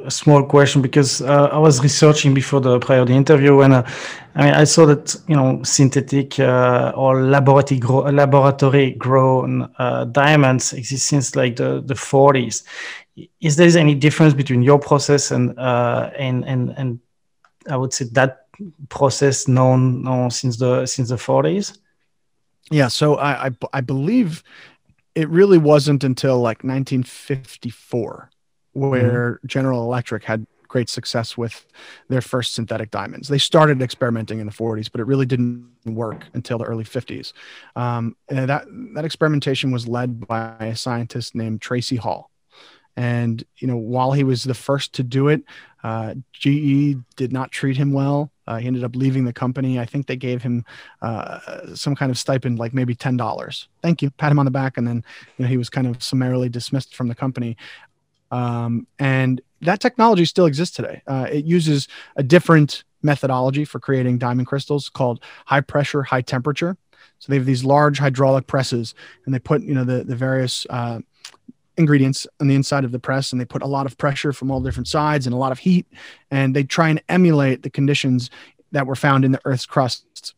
a, 0.06 0.12
small 0.12 0.44
question 0.44 0.82
because 0.82 1.22
uh, 1.22 1.50
I 1.52 1.60
was 1.60 1.82
researching 1.84 2.34
before 2.34 2.60
the 2.60 2.80
prior 2.80 3.06
the 3.06 3.14
interview 3.14 3.62
and 3.62 3.74
uh, 3.74 3.84
I 4.36 4.44
mean 4.44 4.54
I 4.56 4.64
saw 4.64 4.88
that 4.88 5.16
you 5.28 5.36
know 5.36 5.62
synthetic 5.64 6.40
uh, 6.40 6.92
or 6.96 7.22
laboratory 7.22 7.80
grow, 7.80 8.00
laboratory 8.10 8.92
grown 8.92 9.72
uh, 9.78 10.06
diamonds 10.06 10.74
exist 10.74 11.06
since 11.06 11.36
like 11.36 11.58
the, 11.58 11.82
the 11.86 11.94
40s. 11.94 12.64
Is 13.40 13.56
there 13.56 13.78
any 13.78 13.94
difference 13.94 14.34
between 14.34 14.64
your 14.64 14.80
process 14.80 15.30
and 15.32 15.58
uh, 15.60 16.10
and 16.18 16.44
and 16.46 16.74
and 16.76 17.00
I 17.70 17.78
would 17.78 17.94
say 17.94 18.06
that 18.14 18.48
process 18.90 19.48
known, 19.48 20.02
known 20.04 20.32
since 20.32 20.58
the 20.58 20.88
since 20.88 21.10
the 21.10 21.16
40s? 21.16 21.78
Yeah, 22.72 22.88
so 22.88 23.16
I, 23.16 23.48
I, 23.48 23.52
I 23.74 23.82
believe 23.82 24.44
it 25.16 25.28
really 25.30 25.58
wasn't 25.58 26.04
until 26.04 26.40
like 26.40 26.64
1954 26.64 28.30
where 28.80 29.34
mm-hmm. 29.36 29.48
General 29.48 29.84
Electric 29.84 30.24
had 30.24 30.46
great 30.70 30.88
success 30.88 31.36
with 31.36 31.66
their 32.08 32.22
first 32.22 32.54
synthetic 32.54 32.92
diamonds. 32.92 33.28
They 33.28 33.40
started 33.40 33.82
experimenting 33.82 34.40
in 34.40 34.46
the 34.46 34.54
40s, 34.54 34.90
but 34.90 35.02
it 35.02 35.06
really 35.06 35.26
didn't 35.26 35.68
work 35.86 36.26
until 36.34 36.60
the 36.60 36.66
early 36.66 36.84
50s. 36.86 37.34
Um, 37.76 38.16
that 38.30 38.66
that 38.94 39.06
experimentation 39.06 39.72
was 39.72 39.88
led 39.88 40.26
by 40.28 40.56
a 40.60 40.76
scientist 40.76 41.36
named 41.36 41.62
Tracy 41.62 41.98
Hall. 41.98 42.30
And 42.96 43.44
you 43.58 43.68
know, 43.68 43.78
while 43.78 44.12
he 44.12 44.24
was 44.24 44.44
the 44.44 44.54
first 44.54 44.94
to 44.94 45.04
do 45.04 45.30
it, 45.30 45.44
uh, 45.84 46.16
GE 46.34 46.98
did 47.16 47.32
not 47.32 47.52
treat 47.52 47.78
him 47.78 47.94
well. 47.94 48.30
Uh, 48.46 48.58
he 48.58 48.68
ended 48.68 48.84
up 48.84 48.96
leaving 48.96 49.24
the 49.24 49.32
company. 49.32 49.80
I 49.80 49.86
think 49.86 50.08
they 50.08 50.18
gave 50.18 50.42
him 50.42 50.66
uh, 51.02 51.74
some 51.76 51.96
kind 51.96 52.12
of 52.12 52.18
stipend, 52.18 52.60
like 52.60 52.74
maybe 52.74 52.96
ten 52.96 53.16
dollars. 53.16 53.70
Thank 53.82 54.02
you, 54.02 54.10
pat 54.12 54.32
him 54.32 54.40
on 54.40 54.46
the 54.46 54.52
back, 54.52 54.76
and 54.76 54.86
then 54.86 55.04
you 55.38 55.44
know 55.44 55.50
he 55.50 55.56
was 55.56 55.70
kind 55.70 55.88
of 55.88 56.04
summarily 56.04 56.50
dismissed 56.50 56.94
from 56.94 57.08
the 57.08 57.16
company. 57.16 57.56
Um, 58.32 58.88
and 58.98 59.42
that 59.62 59.80
technology 59.80 60.26
still 60.26 60.46
exists 60.46 60.76
today. 60.76 61.02
Uh, 61.08 61.28
it 61.32 61.46
uses 61.46 61.88
a 62.16 62.24
different 62.24 62.84
methodology 63.02 63.66
for 63.66 63.80
creating 63.80 64.18
diamond 64.18 64.48
crystals 64.48 64.90
called 64.90 65.24
high 65.46 65.62
pressure, 65.62 66.04
high 66.04 66.22
temperature. 66.22 66.78
So 67.20 67.32
they 67.32 67.38
have 67.38 67.46
these 67.46 67.64
large 67.64 68.00
hydraulic 68.00 68.48
presses, 68.48 68.94
and 69.26 69.34
they 69.34 69.40
put 69.40 69.62
you 69.62 69.74
know 69.74 69.84
the 69.84 70.04
the 70.04 70.16
various 70.16 70.66
uh, 70.70 71.00
ingredients 71.78 72.26
on 72.40 72.48
the 72.48 72.56
inside 72.56 72.86
of 72.86 72.92
the 72.92 73.00
press, 73.00 73.32
and 73.32 73.40
they 73.40 73.46
put 73.46 73.62
a 73.62 73.68
lot 73.68 73.86
of 73.86 73.98
pressure 73.98 74.32
from 74.32 74.52
all 74.52 74.62
different 74.62 74.88
sides 74.88 75.26
and 75.26 75.34
a 75.34 75.38
lot 75.38 75.52
of 75.52 75.60
heat, 75.60 75.86
and 76.32 76.56
they 76.56 76.64
try 76.64 76.90
and 76.90 77.02
emulate 77.10 77.64
the 77.64 77.70
conditions 77.70 78.30
that 78.72 78.88
were 78.88 78.96
found 78.96 79.26
in 79.26 79.32
the 79.32 79.42
Earth's 79.46 79.66
crust 79.66 80.34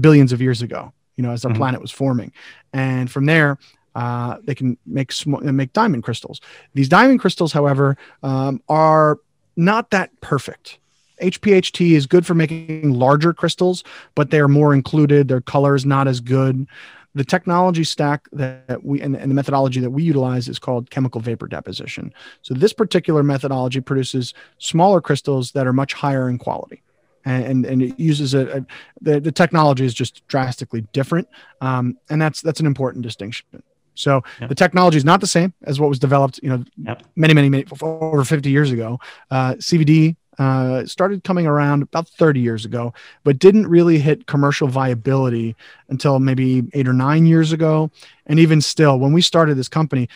billions 0.00 0.32
of 0.32 0.40
years 0.40 0.62
ago. 0.62 0.92
You 1.16 1.22
know, 1.22 1.30
as 1.30 1.44
our 1.44 1.52
mm-hmm. 1.52 1.58
planet 1.58 1.80
was 1.80 1.92
forming, 1.92 2.32
and 2.72 3.10
from 3.10 3.26
there. 3.26 3.58
Uh, 3.94 4.38
they 4.44 4.54
can 4.54 4.76
make 4.86 5.12
sm- 5.12 5.36
make 5.56 5.72
diamond 5.72 6.02
crystals. 6.02 6.40
These 6.74 6.88
diamond 6.88 7.20
crystals, 7.20 7.52
however, 7.52 7.96
um, 8.22 8.60
are 8.68 9.18
not 9.56 9.90
that 9.90 10.20
perfect. 10.20 10.78
HPHT 11.22 11.92
is 11.92 12.06
good 12.06 12.26
for 12.26 12.34
making 12.34 12.92
larger 12.92 13.32
crystals, 13.32 13.84
but 14.14 14.30
they're 14.30 14.48
more 14.48 14.74
included. 14.74 15.28
Their 15.28 15.40
color 15.40 15.74
is 15.74 15.86
not 15.86 16.08
as 16.08 16.20
good. 16.20 16.66
The 17.14 17.24
technology 17.24 17.84
stack 17.84 18.26
that 18.32 18.84
we 18.84 19.00
and, 19.00 19.14
and, 19.16 19.30
the 19.30 19.34
methodology 19.34 19.78
that 19.78 19.90
we 19.90 20.02
utilize 20.02 20.48
is 20.48 20.58
called 20.58 20.90
chemical 20.90 21.20
vapor 21.20 21.46
deposition. 21.46 22.12
So 22.42 22.54
this 22.54 22.72
particular 22.72 23.22
methodology 23.22 23.80
produces 23.80 24.34
smaller 24.58 25.00
crystals 25.00 25.52
that 25.52 25.64
are 25.64 25.72
much 25.72 25.94
higher 25.94 26.28
in 26.28 26.38
quality. 26.38 26.82
And, 27.24 27.44
and, 27.44 27.66
and 27.66 27.82
it 27.82 28.00
uses 28.00 28.34
a, 28.34 28.58
a 28.58 28.66
the, 29.00 29.20
the 29.20 29.32
technology 29.32 29.84
is 29.84 29.94
just 29.94 30.26
drastically 30.26 30.80
different. 30.92 31.28
Um, 31.60 31.96
and 32.10 32.20
that's 32.20 32.40
that's 32.42 32.58
an 32.58 32.66
important 32.66 33.04
distinction. 33.04 33.46
So 33.94 34.22
yep. 34.40 34.48
the 34.48 34.54
technology 34.54 34.96
is 34.96 35.04
not 35.04 35.20
the 35.20 35.26
same 35.26 35.52
as 35.64 35.80
what 35.80 35.88
was 35.88 35.98
developed, 35.98 36.40
you 36.42 36.48
know, 36.48 36.64
yep. 36.76 37.02
many, 37.16 37.34
many, 37.34 37.48
many 37.48 37.64
over 37.82 38.24
50 38.24 38.50
years 38.50 38.70
ago. 38.70 38.98
Uh, 39.30 39.54
CVD 39.54 40.16
uh, 40.38 40.84
started 40.84 41.22
coming 41.24 41.46
around 41.46 41.82
about 41.82 42.08
30 42.08 42.40
years 42.40 42.64
ago, 42.64 42.92
but 43.22 43.38
didn't 43.38 43.66
really 43.66 43.98
hit 43.98 44.26
commercial 44.26 44.68
viability 44.68 45.54
until 45.88 46.18
maybe 46.18 46.64
eight 46.72 46.88
or 46.88 46.92
nine 46.92 47.26
years 47.26 47.52
ago. 47.52 47.90
And 48.26 48.38
even 48.38 48.60
still, 48.60 48.98
when 48.98 49.12
we 49.12 49.22
started 49.22 49.56
this 49.56 49.68
company, 49.68 50.08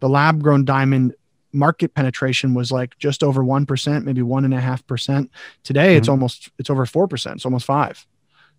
the 0.00 0.08
lab 0.08 0.42
grown 0.42 0.64
diamond 0.64 1.14
market 1.52 1.94
penetration 1.94 2.54
was 2.54 2.72
like 2.72 2.98
just 2.98 3.22
over 3.22 3.42
1%, 3.42 4.04
maybe 4.04 4.22
one 4.22 4.44
and 4.44 4.54
a 4.54 4.60
half 4.60 4.86
percent. 4.86 5.30
Today, 5.62 5.88
mm-hmm. 5.88 5.98
it's 5.98 6.08
almost, 6.08 6.50
it's 6.58 6.70
over 6.70 6.84
4%. 6.84 7.34
It's 7.34 7.44
almost 7.44 7.66
five. 7.66 8.06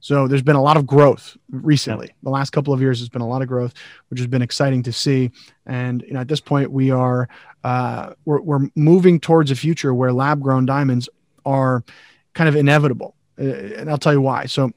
So 0.03 0.27
there's 0.27 0.41
been 0.41 0.57
a 0.57 0.61
lot 0.61 0.75
of 0.75 0.85
growth 0.85 1.37
recently. 1.49 2.13
The 2.23 2.29
last 2.29 2.49
couple 2.49 2.73
of 2.73 2.81
years 2.81 2.99
has 2.99 3.07
been 3.07 3.21
a 3.21 3.27
lot 3.27 3.41
of 3.41 3.47
growth, 3.47 3.73
which 4.09 4.19
has 4.19 4.27
been 4.27 4.41
exciting 4.41 4.83
to 4.83 4.91
see. 4.91 5.31
And 5.65 6.01
you 6.01 6.11
know, 6.11 6.19
at 6.19 6.27
this 6.27 6.41
point, 6.41 6.73
we 6.73 6.91
are 6.91 7.29
uh, 7.63 8.11
we're, 8.25 8.41
we're 8.41 8.67
moving 8.75 9.17
towards 9.17 9.49
a 9.49 9.55
future 9.55 9.93
where 9.93 10.11
lab 10.11 10.41
grown 10.41 10.65
diamonds 10.65 11.07
are 11.45 11.85
kind 12.33 12.49
of 12.49 12.55
inevitable. 12.57 13.15
Uh, 13.39 13.45
and 13.45 13.89
I'll 13.89 13.97
tell 13.97 14.11
you 14.11 14.19
why. 14.19 14.45
So 14.45 14.71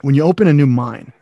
when 0.00 0.14
you 0.14 0.22
open 0.22 0.48
a 0.48 0.54
new 0.54 0.66
mine, 0.66 1.12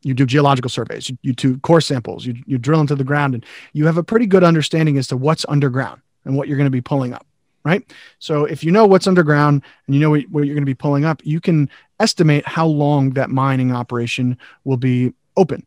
you 0.00 0.14
do 0.14 0.24
geological 0.24 0.70
surveys, 0.70 1.10
you, 1.10 1.18
you 1.20 1.34
do 1.34 1.58
core 1.58 1.82
samples, 1.82 2.24
you, 2.24 2.36
you 2.46 2.56
drill 2.56 2.80
into 2.80 2.94
the 2.94 3.04
ground, 3.04 3.34
and 3.34 3.44
you 3.74 3.84
have 3.84 3.98
a 3.98 4.02
pretty 4.02 4.24
good 4.24 4.42
understanding 4.42 4.96
as 4.96 5.08
to 5.08 5.16
what's 5.18 5.44
underground 5.46 6.00
and 6.24 6.38
what 6.38 6.48
you're 6.48 6.56
going 6.56 6.64
to 6.64 6.70
be 6.70 6.80
pulling 6.80 7.12
up 7.12 7.26
right? 7.64 7.82
So 8.18 8.44
if 8.44 8.64
you 8.64 8.72
know 8.72 8.86
what's 8.86 9.06
underground 9.06 9.62
and 9.86 9.94
you 9.94 10.00
know 10.00 10.10
what, 10.10 10.22
what 10.30 10.44
you're 10.44 10.54
going 10.54 10.62
to 10.62 10.66
be 10.66 10.74
pulling 10.74 11.04
up, 11.04 11.20
you 11.24 11.40
can 11.40 11.68
estimate 12.00 12.46
how 12.46 12.66
long 12.66 13.10
that 13.10 13.30
mining 13.30 13.72
operation 13.72 14.38
will 14.64 14.76
be 14.76 15.12
open. 15.36 15.66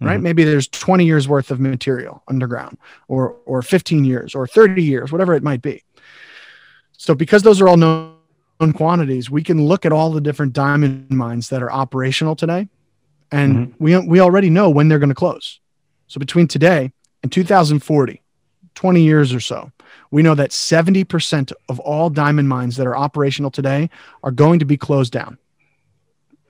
Right? 0.00 0.14
Mm-hmm. 0.14 0.22
Maybe 0.24 0.44
there's 0.44 0.66
20 0.66 1.04
years 1.04 1.28
worth 1.28 1.52
of 1.52 1.60
material 1.60 2.24
underground 2.26 2.76
or 3.06 3.36
or 3.46 3.62
15 3.62 4.04
years 4.04 4.34
or 4.34 4.48
30 4.48 4.82
years, 4.82 5.12
whatever 5.12 5.34
it 5.34 5.44
might 5.44 5.62
be. 5.62 5.84
So 6.92 7.14
because 7.14 7.44
those 7.44 7.60
are 7.60 7.68
all 7.68 7.76
known 7.76 8.16
quantities, 8.74 9.30
we 9.30 9.44
can 9.44 9.64
look 9.64 9.86
at 9.86 9.92
all 9.92 10.10
the 10.10 10.20
different 10.20 10.54
diamond 10.54 11.08
mines 11.10 11.50
that 11.50 11.62
are 11.62 11.70
operational 11.70 12.34
today 12.34 12.68
and 13.32 13.68
mm-hmm. 13.68 13.84
we 13.84 13.98
we 13.98 14.20
already 14.20 14.50
know 14.50 14.70
when 14.70 14.88
they're 14.88 15.00
going 15.00 15.08
to 15.08 15.14
close. 15.14 15.58
So 16.06 16.18
between 16.20 16.46
today 16.46 16.92
and 17.22 17.32
2040, 17.32 18.22
20 18.74 19.02
years 19.02 19.32
or 19.32 19.40
so, 19.40 19.72
we 20.12 20.22
know 20.22 20.34
that 20.36 20.50
70% 20.50 21.52
of 21.68 21.80
all 21.80 22.10
diamond 22.10 22.48
mines 22.48 22.76
that 22.76 22.86
are 22.86 22.96
operational 22.96 23.50
today 23.50 23.90
are 24.22 24.30
going 24.30 24.60
to 24.60 24.64
be 24.64 24.76
closed 24.76 25.12
down. 25.12 25.38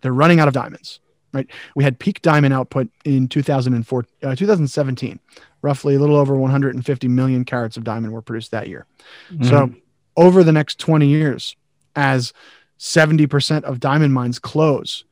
They're 0.03 0.13
running 0.13 0.41
out 0.41 0.49
of 0.49 0.55
diamonds, 0.55 0.99
right? 1.33 1.47
We 1.77 1.85
had 1.85 1.99
peak 2.01 2.21
diamond 2.23 2.53
output 2.53 2.89
in 3.05 3.29
2004, 3.29 4.05
uh, 4.25 4.35
2017, 4.35 5.21
roughly 5.63 5.95
a 5.95 6.01
little 6.01 6.17
over 6.17 6.37
150 6.37 7.09
million 7.09 7.45
carats 7.45 7.77
of 7.77 7.85
diamond 7.85 8.13
were 8.13 8.21
produced 8.21 8.51
that 8.51 8.69
year. 8.69 8.85
Mm-hmm. 9.31 9.45
So 9.45 9.73
over 10.17 10.43
the 10.43 10.53
next 10.53 10.81
20 10.81 11.07
years, 11.07 11.55
as 11.95 12.33
70% 12.81 13.63
of 13.63 13.79
diamond 13.79 14.13
mines 14.13 14.41
close, 14.41 15.05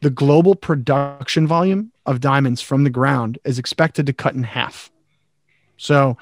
the 0.00 0.10
global 0.10 0.56
production 0.56 1.46
volume 1.46 1.92
of 2.06 2.20
diamonds 2.20 2.60
from 2.60 2.82
the 2.82 2.90
ground 2.90 3.38
is 3.44 3.60
expected 3.60 4.06
to 4.06 4.12
cut 4.12 4.34
in 4.34 4.42
half. 4.42 4.90
So 5.76 6.18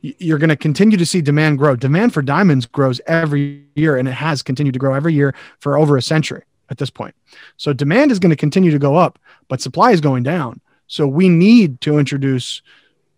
you're 0.00 0.38
going 0.38 0.48
to 0.48 0.56
continue 0.56 0.96
to 0.96 1.06
see 1.06 1.20
demand 1.20 1.58
grow. 1.58 1.76
Demand 1.76 2.14
for 2.14 2.22
diamonds 2.22 2.66
grows 2.66 3.00
every 3.06 3.64
year, 3.74 3.96
and 3.96 4.08
it 4.08 4.12
has 4.12 4.42
continued 4.42 4.72
to 4.72 4.78
grow 4.78 4.94
every 4.94 5.14
year 5.14 5.34
for 5.60 5.76
over 5.76 5.96
a 5.96 6.02
century 6.02 6.42
at 6.70 6.78
this 6.78 6.90
point. 6.90 7.14
So 7.56 7.72
demand 7.72 8.12
is 8.12 8.18
going 8.18 8.30
to 8.30 8.36
continue 8.36 8.70
to 8.70 8.78
go 8.78 8.96
up, 8.96 9.18
but 9.48 9.60
supply 9.60 9.92
is 9.92 10.00
going 10.00 10.22
down. 10.22 10.60
So 10.86 11.06
we 11.06 11.28
need 11.28 11.80
to 11.82 11.98
introduce 11.98 12.62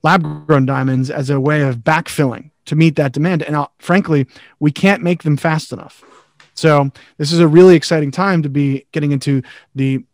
lab 0.03 0.23
grown 0.47 0.67
diamonds 0.67 1.11
as 1.11 1.31
a 1.31 1.41
way 1.41 1.63
of 1.63 1.79
backfilling 1.79 2.51
to 2.67 2.77
meet 2.77 2.97
that 2.97 3.13
demand. 3.13 3.43
And 3.43 3.57
uh, 3.57 3.69
frankly, 3.79 4.27
we 4.59 4.73
can't 4.73 5.03
make 5.03 5.23
them 5.23 5.37
fast 5.37 5.73
enough. 5.73 6.03
So 6.55 6.91
this 7.17 7.33
is 7.33 7.41
a 7.41 7.49
really 7.49 7.77
exciting 7.77 8.11
time 8.11 8.43
to 8.43 8.49
be 8.49 8.87
getting 8.93 9.13
into 9.13 9.43
the 9.75 10.05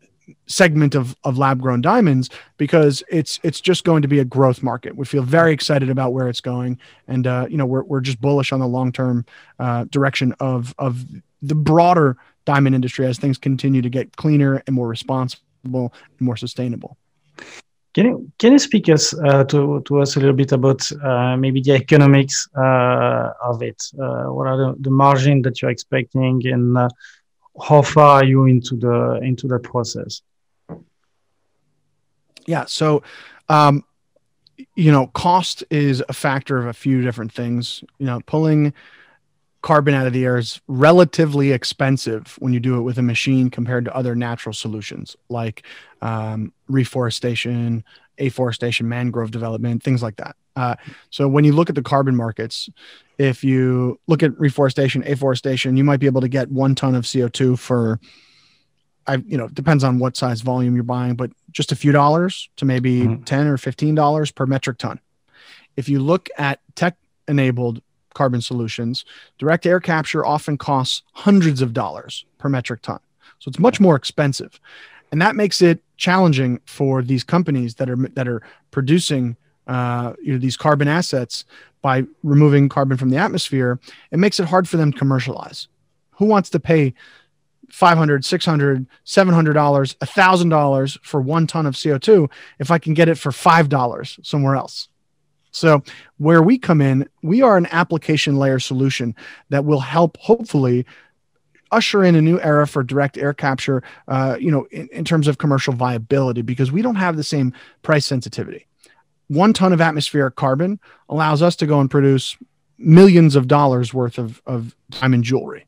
segment 0.45 0.95
of, 0.95 1.15
of 1.23 1.37
lab 1.37 1.61
grown 1.61 1.81
diamonds 1.81 2.29
because 2.57 3.03
it's 3.09 3.39
it's 3.43 3.61
just 3.61 3.83
going 3.83 4.01
to 4.01 4.07
be 4.07 4.19
a 4.19 4.25
growth 4.25 4.63
market. 4.63 4.95
We 4.95 5.05
feel 5.05 5.23
very 5.23 5.53
excited 5.53 5.89
about 5.89 6.13
where 6.13 6.27
it's 6.27 6.41
going, 6.41 6.79
and 7.07 7.27
uh, 7.27 7.47
you 7.49 7.57
know 7.57 7.65
we're, 7.65 7.83
we're 7.83 8.01
just 8.01 8.19
bullish 8.21 8.51
on 8.51 8.59
the 8.59 8.67
long 8.67 8.91
term 8.91 9.25
uh, 9.59 9.85
direction 9.85 10.33
of 10.39 10.73
of 10.77 11.03
the 11.41 11.55
broader 11.55 12.17
diamond 12.45 12.75
industry 12.75 13.05
as 13.05 13.19
things 13.19 13.37
continue 13.37 13.81
to 13.81 13.89
get 13.89 14.15
cleaner 14.15 14.63
and 14.65 14.75
more 14.75 14.87
responsible 14.87 15.93
and 16.17 16.21
more 16.21 16.37
sustainable. 16.37 16.97
Can 17.93 18.05
you 18.05 18.31
can 18.37 18.51
you 18.51 18.59
speak 18.59 18.89
us 18.89 19.13
uh, 19.13 19.43
to 19.45 19.81
to 19.81 20.01
us 20.01 20.15
a 20.15 20.19
little 20.19 20.35
bit 20.35 20.51
about 20.51 20.87
uh, 21.03 21.35
maybe 21.35 21.61
the 21.61 21.73
economics 21.73 22.47
uh, 22.55 23.31
of 23.43 23.61
it? 23.63 23.81
Uh, 23.99 24.25
what 24.25 24.47
are 24.47 24.57
the, 24.57 24.75
the 24.81 24.91
margin 24.91 25.41
that 25.41 25.61
you're 25.61 25.71
expecting, 25.71 26.41
and 26.45 26.77
how 27.61 27.81
far 27.81 28.19
are 28.21 28.25
you 28.25 28.45
into 28.45 28.75
the 28.75 29.19
into 29.21 29.47
the 29.47 29.59
process? 29.59 30.21
Yeah, 32.45 32.65
so 32.65 33.03
um, 33.49 33.83
you 34.75 34.91
know, 34.91 35.07
cost 35.07 35.63
is 35.69 36.03
a 36.07 36.13
factor 36.13 36.57
of 36.57 36.65
a 36.65 36.73
few 36.73 37.01
different 37.01 37.31
things. 37.31 37.83
You 37.99 38.05
know, 38.05 38.21
pulling 38.25 38.73
carbon 39.61 39.93
out 39.93 40.07
of 40.07 40.13
the 40.13 40.23
air 40.23 40.37
is 40.37 40.61
relatively 40.67 41.51
expensive 41.51 42.35
when 42.39 42.53
you 42.53 42.59
do 42.59 42.77
it 42.77 42.81
with 42.81 42.97
a 42.97 43.03
machine 43.03 43.49
compared 43.49 43.85
to 43.85 43.95
other 43.95 44.15
natural 44.15 44.53
solutions 44.53 45.17
like 45.29 45.65
um, 46.01 46.53
reforestation, 46.69 47.83
afforestation, 48.19 48.87
mangrove 48.87 49.31
development, 49.31 49.83
things 49.83 50.01
like 50.01 50.15
that. 50.17 50.35
Uh, 50.55 50.75
so 51.09 51.27
when 51.27 51.43
you 51.43 51.53
look 51.53 51.69
at 51.69 51.75
the 51.75 51.81
carbon 51.81 52.15
markets, 52.15 52.69
if 53.17 53.43
you 53.43 53.99
look 54.07 54.21
at 54.23 54.37
reforestation, 54.39 55.03
afforestation, 55.03 55.75
you 55.75 55.83
might 55.83 55.99
be 55.99 56.05
able 56.05 56.21
to 56.21 56.27
get 56.27 56.51
one 56.51 56.75
ton 56.75 56.95
of 56.95 57.05
CO2 57.05 57.57
for, 57.57 57.99
I 59.07 59.15
you 59.25 59.37
know 59.37 59.47
depends 59.47 59.83
on 59.83 59.99
what 59.99 60.17
size 60.17 60.41
volume 60.41 60.75
you're 60.75 60.83
buying, 60.83 61.15
but 61.15 61.31
just 61.51 61.71
a 61.71 61.75
few 61.75 61.91
dollars 61.91 62.49
to 62.57 62.65
maybe 62.65 63.01
mm-hmm. 63.01 63.23
ten 63.23 63.47
or 63.47 63.57
fifteen 63.57 63.95
dollars 63.95 64.31
per 64.31 64.45
metric 64.45 64.77
ton. 64.77 64.99
If 65.75 65.87
you 65.87 65.99
look 65.99 66.29
at 66.37 66.59
tech-enabled 66.75 67.81
carbon 68.13 68.41
solutions, 68.41 69.05
direct 69.37 69.65
air 69.65 69.79
capture 69.79 70.25
often 70.25 70.57
costs 70.57 71.03
hundreds 71.13 71.61
of 71.61 71.73
dollars 71.73 72.25
per 72.37 72.49
metric 72.49 72.81
ton, 72.81 72.99
so 73.39 73.49
it's 73.49 73.59
much 73.59 73.79
more 73.79 73.95
expensive, 73.95 74.59
and 75.11 75.21
that 75.21 75.35
makes 75.35 75.61
it 75.61 75.81
challenging 75.95 76.59
for 76.65 77.01
these 77.01 77.23
companies 77.23 77.75
that 77.75 77.89
are 77.89 77.95
that 77.95 78.27
are 78.27 78.41
producing 78.71 79.37
uh, 79.67 80.13
you 80.21 80.33
know 80.33 80.39
these 80.39 80.57
carbon 80.57 80.87
assets 80.87 81.45
by 81.81 82.03
removing 82.23 82.69
carbon 82.69 82.97
from 82.97 83.09
the 83.09 83.17
atmosphere 83.17 83.79
it 84.11 84.17
makes 84.17 84.39
it 84.39 84.47
hard 84.47 84.67
for 84.67 84.77
them 84.77 84.91
to 84.91 84.97
commercialize. 84.97 85.67
Who 86.11 86.25
wants 86.25 86.49
to 86.51 86.59
pay 86.59 86.93
500 87.69 88.23
600 88.23 88.87
700 89.03 89.53
dollars 89.53 89.95
a 90.01 90.05
thousand 90.05 90.49
dollars 90.49 90.97
for 91.03 91.21
one 91.21 91.47
ton 91.47 91.65
of 91.65 91.75
co2 91.75 92.29
if 92.59 92.71
i 92.71 92.77
can 92.77 92.93
get 92.93 93.09
it 93.09 93.17
for 93.17 93.31
five 93.31 93.69
dollars 93.69 94.19
somewhere 94.23 94.55
else? 94.55 94.89
So 95.51 95.83
where 96.17 96.41
we 96.41 96.57
come 96.57 96.81
in 96.81 97.07
we 97.23 97.41
are 97.41 97.57
an 97.57 97.67
application 97.71 98.37
layer 98.37 98.59
solution 98.59 99.15
that 99.49 99.65
will 99.65 99.79
help 99.79 100.17
hopefully 100.17 100.85
usher 101.71 102.03
in 102.03 102.15
a 102.15 102.21
new 102.21 102.39
era 102.39 102.65
for 102.65 102.83
direct 102.83 103.17
air 103.17 103.33
capture 103.33 103.83
uh, 104.07 104.37
you 104.39 104.49
know 104.49 104.65
in, 104.71 104.87
in 104.93 105.03
terms 105.03 105.27
of 105.27 105.37
commercial 105.37 105.73
viability 105.73 106.41
because 106.41 106.71
we 106.71 106.81
don't 106.81 106.95
have 106.95 107.17
the 107.17 107.23
same 107.23 107.53
price 107.81 108.05
sensitivity 108.05 108.65
one 109.27 109.53
ton 109.53 109.73
of 109.73 109.81
atmospheric 109.81 110.35
carbon 110.35 110.79
allows 111.09 111.41
us 111.41 111.55
to 111.57 111.65
go 111.65 111.79
and 111.79 111.89
produce 111.89 112.37
millions 112.77 113.35
of 113.35 113.47
dollars 113.47 113.93
worth 113.93 114.17
of, 114.17 114.41
of 114.45 114.75
diamond 114.89 115.23
jewelry. 115.23 115.65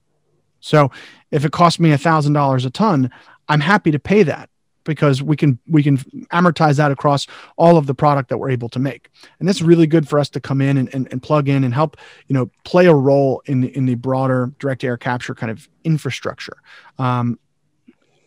So 0.60 0.92
if 1.32 1.46
it 1.46 1.52
costs 1.52 1.80
me 1.80 1.92
a 1.92 1.98
thousand 1.98 2.34
dollars 2.34 2.66
a 2.66 2.70
ton, 2.70 3.12
I'm 3.48 3.62
happy 3.62 3.92
to 3.92 4.00
pay 4.00 4.24
that 4.24 4.50
because 4.84 5.22
we 5.22 5.36
can 5.36 5.60
we 5.68 5.84
can 5.84 5.98
amortize 6.32 6.78
that 6.78 6.92
across 6.92 7.28
all 7.58 7.78
of 7.78 7.86
the 7.86 7.94
product 7.94 8.30
that 8.30 8.38
we're 8.38 8.50
able 8.50 8.70
to 8.70 8.80
make 8.80 9.10
and 9.40 9.48
that's 9.48 9.62
really 9.62 9.86
good 9.86 10.08
for 10.08 10.18
us 10.18 10.30
to 10.30 10.40
come 10.40 10.62
in 10.62 10.78
and, 10.78 10.94
and, 10.96 11.08
and 11.12 11.22
plug 11.22 11.48
in 11.50 11.64
and 11.64 11.74
help 11.74 11.98
you 12.28 12.34
know 12.34 12.50
play 12.64 12.86
a 12.86 12.94
role 12.94 13.42
in 13.46 13.62
the 13.62 13.76
in 13.78 13.86
the 13.86 13.96
broader 13.96 14.52
direct 14.58 14.84
air 14.84 14.98
capture 14.98 15.36
kind 15.36 15.52
of 15.52 15.68
infrastructure 15.84 16.58
um, 16.98 17.38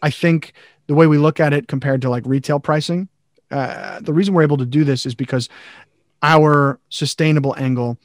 i 0.02 0.10
think 0.10 0.52
the 0.86 0.94
way 0.94 1.06
we 1.06 1.18
look 1.18 1.40
at 1.40 1.52
it 1.52 1.68
compared 1.68 2.02
to 2.02 2.10
like 2.10 2.22
retail 2.26 2.60
pricing 2.60 3.08
uh, 3.52 4.00
the 4.00 4.12
reason 4.12 4.34
we're 4.34 4.42
able 4.42 4.56
to 4.56 4.66
do 4.66 4.84
this 4.84 5.06
is 5.06 5.14
because 5.14 5.48
our 6.22 6.80
sustainable 6.88 7.54
angle 7.58 7.98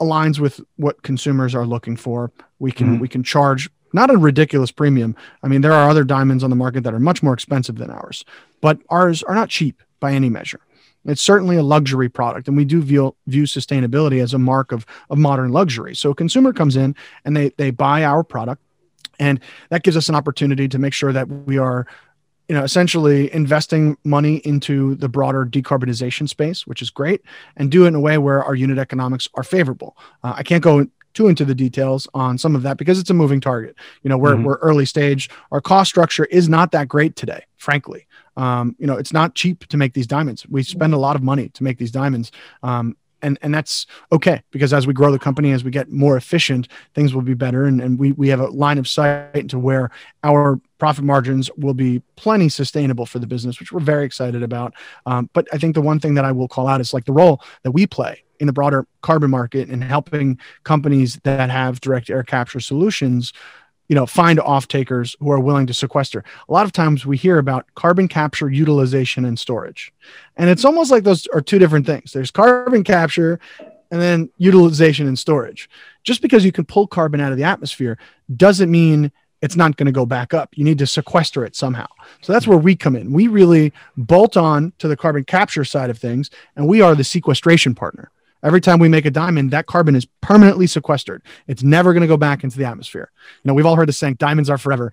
aligns 0.00 0.38
with 0.38 0.60
what 0.76 1.02
consumers 1.02 1.54
are 1.54 1.66
looking 1.66 1.96
for. 1.96 2.32
We 2.58 2.72
can 2.72 2.86
mm-hmm. 2.88 3.00
we 3.00 3.08
can 3.08 3.22
charge 3.22 3.70
not 3.92 4.10
a 4.10 4.18
ridiculous 4.18 4.70
premium. 4.70 5.16
I 5.42 5.48
mean, 5.48 5.62
there 5.62 5.72
are 5.72 5.88
other 5.88 6.04
diamonds 6.04 6.44
on 6.44 6.50
the 6.50 6.56
market 6.56 6.84
that 6.84 6.94
are 6.94 7.00
much 7.00 7.22
more 7.22 7.32
expensive 7.32 7.76
than 7.76 7.90
ours, 7.90 8.24
but 8.60 8.78
ours 8.90 9.22
are 9.22 9.34
not 9.34 9.48
cheap 9.48 9.82
by 10.00 10.12
any 10.12 10.28
measure. 10.28 10.60
It's 11.04 11.22
certainly 11.22 11.56
a 11.56 11.62
luxury 11.62 12.08
product, 12.08 12.48
and 12.48 12.56
we 12.56 12.64
do 12.64 12.82
view, 12.82 13.16
view 13.26 13.44
sustainability 13.44 14.22
as 14.22 14.34
a 14.34 14.38
mark 14.38 14.72
of, 14.72 14.84
of 15.08 15.16
modern 15.16 15.52
luxury. 15.52 15.94
So 15.94 16.10
a 16.10 16.14
consumer 16.14 16.52
comes 16.52 16.76
in 16.76 16.94
and 17.24 17.36
they 17.36 17.50
they 17.50 17.70
buy 17.70 18.04
our 18.04 18.22
product, 18.22 18.62
and 19.18 19.40
that 19.70 19.84
gives 19.84 19.96
us 19.96 20.08
an 20.08 20.14
opportunity 20.14 20.68
to 20.68 20.78
make 20.78 20.92
sure 20.92 21.12
that 21.12 21.28
we 21.28 21.56
are 21.56 21.86
you 22.48 22.54
know 22.54 22.64
essentially 22.64 23.32
investing 23.32 23.96
money 24.04 24.36
into 24.38 24.94
the 24.96 25.08
broader 25.08 25.44
decarbonization 25.44 26.28
space 26.28 26.66
which 26.66 26.82
is 26.82 26.90
great 26.90 27.22
and 27.56 27.70
do 27.70 27.84
it 27.84 27.88
in 27.88 27.94
a 27.94 28.00
way 28.00 28.18
where 28.18 28.42
our 28.42 28.54
unit 28.54 28.78
economics 28.78 29.28
are 29.34 29.42
favorable. 29.42 29.96
Uh, 30.22 30.34
i 30.36 30.42
can't 30.42 30.62
go 30.62 30.86
too 31.14 31.26
into 31.28 31.44
the 31.44 31.54
details 31.54 32.06
on 32.14 32.38
some 32.38 32.54
of 32.54 32.62
that 32.62 32.76
because 32.76 32.98
it's 32.98 33.10
a 33.10 33.14
moving 33.14 33.40
target. 33.40 33.74
You 34.02 34.10
know 34.10 34.18
we're, 34.18 34.34
mm-hmm. 34.34 34.44
we're 34.44 34.58
early 34.58 34.84
stage. 34.84 35.28
Our 35.50 35.60
cost 35.60 35.88
structure 35.90 36.26
is 36.26 36.48
not 36.48 36.70
that 36.72 36.88
great 36.88 37.16
today 37.16 37.44
frankly. 37.56 38.06
Um, 38.36 38.76
you 38.78 38.86
know 38.86 38.96
it's 38.96 39.12
not 39.12 39.34
cheap 39.34 39.66
to 39.66 39.76
make 39.76 39.94
these 39.94 40.06
diamonds. 40.06 40.46
We 40.48 40.62
spend 40.62 40.94
a 40.94 40.98
lot 40.98 41.16
of 41.16 41.22
money 41.22 41.48
to 41.50 41.64
make 41.64 41.78
these 41.78 41.90
diamonds. 41.90 42.30
Um, 42.62 42.96
and 43.22 43.38
and 43.42 43.54
that's 43.54 43.86
okay 44.12 44.42
because 44.50 44.72
as 44.72 44.86
we 44.86 44.92
grow 44.92 45.10
the 45.10 45.18
company 45.18 45.52
as 45.52 45.64
we 45.64 45.70
get 45.70 45.90
more 45.90 46.16
efficient 46.16 46.68
things 46.94 47.14
will 47.14 47.22
be 47.22 47.34
better. 47.34 47.64
And, 47.64 47.80
and 47.80 47.98
we, 47.98 48.12
we 48.12 48.28
have 48.28 48.40
a 48.40 48.48
line 48.48 48.78
of 48.78 48.88
sight 48.88 49.34
into 49.34 49.58
where 49.58 49.90
our 50.24 50.60
profit 50.78 51.04
margins 51.04 51.50
will 51.56 51.74
be 51.74 52.02
plenty 52.16 52.48
sustainable 52.48 53.06
for 53.06 53.18
the 53.18 53.26
business 53.26 53.60
which 53.60 53.72
we're 53.72 53.80
very 53.80 54.04
excited 54.04 54.42
about. 54.42 54.74
Um, 55.06 55.30
but 55.32 55.46
i 55.52 55.58
think 55.58 55.74
the 55.74 55.82
one 55.82 56.00
thing 56.00 56.14
that 56.14 56.24
i 56.24 56.32
will 56.32 56.48
call 56.48 56.68
out 56.68 56.80
is 56.80 56.94
like 56.94 57.04
the 57.04 57.12
role 57.12 57.42
that 57.62 57.72
we 57.72 57.86
play 57.86 58.22
in 58.40 58.46
the 58.46 58.52
broader 58.52 58.86
carbon 59.02 59.30
market 59.30 59.68
and 59.68 59.82
helping 59.82 60.38
companies 60.64 61.18
that 61.24 61.50
have 61.50 61.80
direct 61.80 62.10
air 62.10 62.22
capture 62.22 62.60
solutions 62.60 63.32
you 63.88 63.94
know 63.94 64.06
find 64.06 64.38
off 64.40 64.68
takers 64.68 65.16
who 65.18 65.30
are 65.30 65.40
willing 65.40 65.66
to 65.66 65.74
sequester. 65.74 66.22
A 66.48 66.52
lot 66.52 66.66
of 66.66 66.72
times 66.72 67.04
we 67.04 67.16
hear 67.16 67.38
about 67.38 67.66
carbon 67.74 68.08
capture 68.08 68.50
utilization 68.50 69.24
and 69.24 69.38
storage. 69.38 69.92
And 70.36 70.48
it's 70.48 70.64
almost 70.64 70.90
like 70.90 71.04
those 71.04 71.26
are 71.28 71.40
two 71.40 71.58
different 71.58 71.86
things. 71.86 72.12
There's 72.12 72.30
carbon 72.30 72.84
capture 72.84 73.40
and 73.90 74.00
then 74.00 74.30
utilization 74.36 75.06
and 75.06 75.18
storage. 75.18 75.68
Just 76.04 76.22
because 76.22 76.44
you 76.44 76.52
can 76.52 76.64
pull 76.64 76.86
carbon 76.86 77.20
out 77.20 77.32
of 77.32 77.38
the 77.38 77.44
atmosphere 77.44 77.98
doesn't 78.36 78.70
mean 78.70 79.10
it's 79.40 79.56
not 79.56 79.76
going 79.76 79.86
to 79.86 79.92
go 79.92 80.04
back 80.04 80.34
up. 80.34 80.50
You 80.56 80.64
need 80.64 80.78
to 80.78 80.86
sequester 80.86 81.44
it 81.44 81.54
somehow. 81.54 81.86
So 82.22 82.32
that's 82.32 82.46
where 82.46 82.58
we 82.58 82.74
come 82.74 82.96
in. 82.96 83.12
We 83.12 83.28
really 83.28 83.72
bolt 83.96 84.36
on 84.36 84.72
to 84.78 84.88
the 84.88 84.96
carbon 84.96 85.24
capture 85.24 85.64
side 85.64 85.90
of 85.90 85.98
things 85.98 86.30
and 86.56 86.68
we 86.68 86.82
are 86.82 86.94
the 86.94 87.04
sequestration 87.04 87.74
partner 87.74 88.10
Every 88.42 88.60
time 88.60 88.78
we 88.78 88.88
make 88.88 89.04
a 89.04 89.10
diamond, 89.10 89.50
that 89.50 89.66
carbon 89.66 89.96
is 89.96 90.06
permanently 90.20 90.66
sequestered. 90.66 91.22
It's 91.46 91.62
never 91.62 91.92
going 91.92 92.02
to 92.02 92.06
go 92.06 92.16
back 92.16 92.44
into 92.44 92.58
the 92.58 92.64
atmosphere. 92.64 93.10
You 93.42 93.48
know, 93.48 93.54
we've 93.54 93.66
all 93.66 93.76
heard 93.76 93.88
the 93.88 93.92
saying, 93.92 94.14
diamonds 94.14 94.48
are 94.48 94.58
forever. 94.58 94.92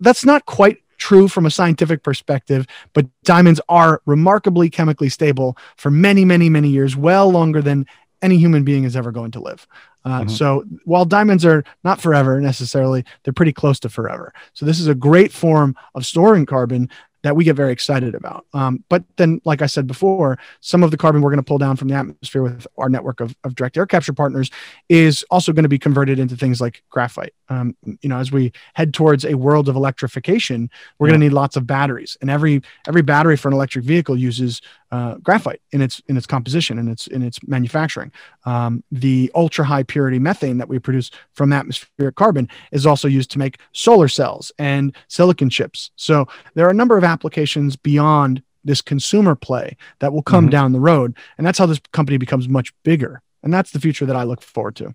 That's 0.00 0.24
not 0.24 0.44
quite 0.44 0.78
true 0.98 1.28
from 1.28 1.46
a 1.46 1.50
scientific 1.50 2.02
perspective, 2.02 2.66
but 2.92 3.06
diamonds 3.24 3.60
are 3.68 4.00
remarkably 4.06 4.70
chemically 4.70 5.08
stable 5.08 5.56
for 5.76 5.90
many, 5.90 6.24
many, 6.24 6.48
many 6.48 6.68
years, 6.68 6.96
well 6.96 7.30
longer 7.30 7.62
than 7.62 7.86
any 8.22 8.38
human 8.38 8.64
being 8.64 8.84
is 8.84 8.96
ever 8.96 9.12
going 9.12 9.30
to 9.30 9.40
live. 9.40 9.66
Uh, 10.04 10.20
mm-hmm. 10.20 10.28
So 10.30 10.64
while 10.84 11.04
diamonds 11.04 11.44
are 11.44 11.64
not 11.84 12.00
forever 12.00 12.40
necessarily, 12.40 13.04
they're 13.22 13.32
pretty 13.32 13.52
close 13.52 13.78
to 13.80 13.88
forever. 13.88 14.32
So 14.52 14.64
this 14.64 14.80
is 14.80 14.86
a 14.86 14.94
great 14.94 15.32
form 15.32 15.76
of 15.94 16.06
storing 16.06 16.46
carbon 16.46 16.88
that 17.26 17.34
we 17.34 17.44
get 17.44 17.56
very 17.56 17.72
excited 17.72 18.14
about. 18.14 18.46
Um, 18.54 18.84
but 18.88 19.02
then, 19.16 19.40
like 19.44 19.62
I 19.62 19.66
said 19.66 19.86
before, 19.86 20.38
some 20.60 20.82
of 20.82 20.92
the 20.92 20.96
carbon 20.96 21.22
we're 21.22 21.30
going 21.30 21.38
to 21.38 21.42
pull 21.42 21.58
down 21.58 21.76
from 21.76 21.88
the 21.88 21.94
atmosphere 21.94 22.42
with 22.42 22.66
our 22.78 22.88
network 22.88 23.20
of, 23.20 23.34
of 23.42 23.54
direct 23.56 23.76
air 23.76 23.86
capture 23.86 24.12
partners 24.12 24.50
is 24.88 25.24
also 25.30 25.52
going 25.52 25.64
to 25.64 25.68
be 25.68 25.78
converted 25.78 26.18
into 26.18 26.36
things 26.36 26.60
like 26.60 26.82
graphite. 26.88 27.34
Um, 27.48 27.76
you 28.00 28.08
know, 28.08 28.18
as 28.18 28.30
we 28.30 28.52
head 28.74 28.94
towards 28.94 29.24
a 29.24 29.34
world 29.34 29.68
of 29.68 29.76
electrification, 29.76 30.70
we're 30.98 31.08
yeah. 31.08 31.12
going 31.12 31.20
to 31.20 31.26
need 31.26 31.32
lots 31.32 31.56
of 31.56 31.66
batteries, 31.66 32.16
and 32.20 32.30
every 32.30 32.62
every 32.86 33.02
battery 33.02 33.36
for 33.36 33.48
an 33.48 33.54
electric 33.54 33.84
vehicle 33.84 34.16
uses 34.16 34.62
uh, 34.92 35.16
graphite 35.16 35.60
in 35.72 35.82
its 35.82 36.00
in 36.08 36.16
its 36.16 36.26
composition 36.26 36.78
and 36.78 36.88
its 36.88 37.06
in 37.08 37.22
its 37.22 37.38
manufacturing. 37.46 38.12
Um, 38.44 38.84
the 38.92 39.30
ultra 39.34 39.64
high 39.64 39.82
purity 39.82 40.18
methane 40.18 40.58
that 40.58 40.68
we 40.68 40.78
produce 40.78 41.10
from 41.32 41.52
atmospheric 41.52 42.14
carbon 42.14 42.48
is 42.70 42.86
also 42.86 43.08
used 43.08 43.30
to 43.32 43.38
make 43.38 43.58
solar 43.72 44.08
cells 44.08 44.52
and 44.58 44.94
silicon 45.08 45.50
chips. 45.50 45.90
So 45.96 46.26
there 46.54 46.66
are 46.66 46.70
a 46.70 46.74
number 46.74 46.96
of 46.96 47.04
applications 47.16 47.76
beyond 47.76 48.42
this 48.64 48.82
consumer 48.82 49.34
play 49.34 49.76
that 50.00 50.12
will 50.12 50.22
come 50.22 50.44
mm-hmm. 50.44 50.58
down 50.58 50.72
the 50.72 50.80
road, 50.92 51.16
and 51.36 51.46
that's 51.46 51.58
how 51.58 51.66
this 51.66 51.80
company 51.92 52.18
becomes 52.18 52.48
much 52.48 52.68
bigger. 52.82 53.22
And 53.42 53.54
that's 53.54 53.70
the 53.70 53.80
future 53.80 54.06
that 54.06 54.16
I 54.16 54.24
look 54.24 54.42
forward 54.42 54.76
to. 54.76 54.94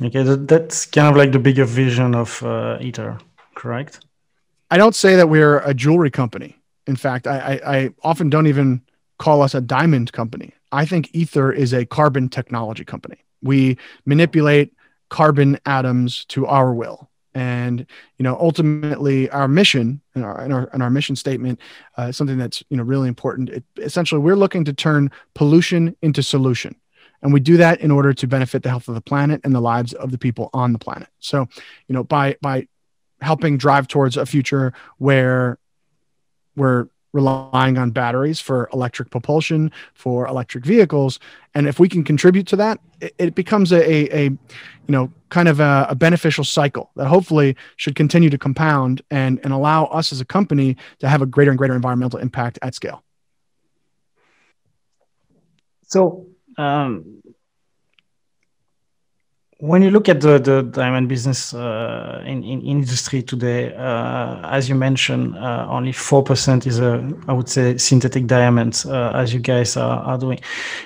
Okay, 0.00 0.22
that's 0.22 0.86
kind 0.86 1.08
of 1.08 1.16
like 1.16 1.32
the 1.32 1.40
bigger 1.48 1.64
vision 1.64 2.14
of 2.14 2.42
uh, 2.42 2.78
Aether, 2.80 3.18
correct? 3.54 4.00
I 4.70 4.76
don't 4.78 4.94
say 4.94 5.16
that 5.16 5.28
we're 5.28 5.58
a 5.58 5.74
jewelry 5.74 6.10
company. 6.10 6.56
In 6.86 6.96
fact, 6.96 7.26
I, 7.26 7.38
I, 7.38 7.76
I 7.76 7.90
often 8.02 8.30
don't 8.30 8.46
even 8.46 8.82
call 9.18 9.42
us 9.42 9.54
a 9.54 9.60
diamond 9.60 10.12
company. 10.12 10.52
I 10.70 10.84
think 10.86 11.10
Aether 11.14 11.50
is 11.52 11.72
a 11.72 11.84
carbon 11.84 12.28
technology 12.28 12.84
company. 12.84 13.18
We 13.42 13.76
manipulate 14.04 14.72
carbon 15.08 15.58
atoms 15.66 16.24
to 16.26 16.46
our 16.46 16.72
will. 16.72 17.07
And 17.38 17.86
you 18.16 18.24
know, 18.24 18.36
ultimately, 18.40 19.30
our 19.30 19.46
mission 19.46 20.00
and 20.16 20.24
our 20.24 20.40
and 20.40 20.52
our, 20.52 20.68
and 20.72 20.82
our 20.82 20.90
mission 20.90 21.14
statement 21.14 21.60
uh, 21.96 22.08
is 22.08 22.16
something 22.16 22.36
that's 22.36 22.64
you 22.68 22.76
know 22.76 22.82
really 22.82 23.06
important. 23.06 23.48
It, 23.48 23.64
essentially, 23.76 24.20
we're 24.20 24.34
looking 24.34 24.64
to 24.64 24.72
turn 24.72 25.12
pollution 25.34 25.94
into 26.02 26.20
solution, 26.20 26.74
and 27.22 27.32
we 27.32 27.38
do 27.38 27.56
that 27.58 27.80
in 27.80 27.92
order 27.92 28.12
to 28.12 28.26
benefit 28.26 28.64
the 28.64 28.70
health 28.70 28.88
of 28.88 28.96
the 28.96 29.00
planet 29.00 29.40
and 29.44 29.54
the 29.54 29.60
lives 29.60 29.92
of 29.92 30.10
the 30.10 30.18
people 30.18 30.50
on 30.52 30.72
the 30.72 30.80
planet. 30.80 31.06
So, 31.20 31.46
you 31.86 31.94
know, 31.94 32.02
by 32.02 32.36
by 32.42 32.66
helping 33.20 33.56
drive 33.56 33.86
towards 33.86 34.16
a 34.16 34.26
future 34.26 34.72
where 34.96 35.60
we're 36.56 36.88
relying 37.12 37.78
on 37.78 37.90
batteries 37.90 38.40
for 38.40 38.68
electric 38.72 39.10
propulsion 39.10 39.70
for 39.94 40.26
electric 40.26 40.64
vehicles. 40.64 41.18
And 41.54 41.66
if 41.66 41.78
we 41.78 41.88
can 41.88 42.04
contribute 42.04 42.46
to 42.48 42.56
that 42.56 42.80
it, 43.00 43.14
it 43.18 43.34
becomes 43.34 43.72
a, 43.72 43.80
a, 43.80 44.16
a, 44.16 44.22
you 44.24 44.38
know 44.88 45.12
kind 45.28 45.48
of 45.48 45.60
a, 45.60 45.86
a, 45.90 45.94
beneficial 45.94 46.44
cycle 46.44 46.90
that 46.96 47.06
hopefully 47.06 47.56
should 47.76 47.94
continue 47.94 48.30
to 48.30 48.38
compound 48.38 49.02
and 49.10 49.40
and 49.44 49.52
allow 49.52 49.84
us 49.86 50.12
as 50.12 50.20
a 50.20 50.24
company 50.24 50.76
to 50.98 51.08
have 51.08 51.22
a 51.22 51.26
greater 51.26 51.50
and 51.50 51.58
greater 51.58 51.74
environmental 51.74 52.18
impact 52.18 52.58
at 52.62 52.74
scale. 52.74 53.02
So 55.82 56.26
um, 56.56 57.22
when 59.60 59.82
you 59.82 59.90
look 59.90 60.08
at 60.08 60.20
the, 60.20 60.38
the 60.38 60.62
diamond 60.62 61.08
business 61.08 61.52
uh, 61.52 62.22
in, 62.24 62.44
in 62.44 62.62
industry 62.62 63.22
today, 63.22 63.74
uh, 63.74 64.40
as 64.48 64.68
you 64.68 64.76
mentioned, 64.76 65.36
uh, 65.36 65.66
only 65.68 65.90
4% 65.90 66.64
is 66.64 66.78
a, 66.78 67.12
I 67.26 67.32
would 67.32 67.48
say, 67.48 67.76
synthetic 67.76 68.28
diamonds, 68.28 68.86
uh, 68.86 69.10
as 69.16 69.34
you 69.34 69.40
guys 69.40 69.76
are, 69.76 69.98
are 69.98 70.16
doing. 70.16 70.38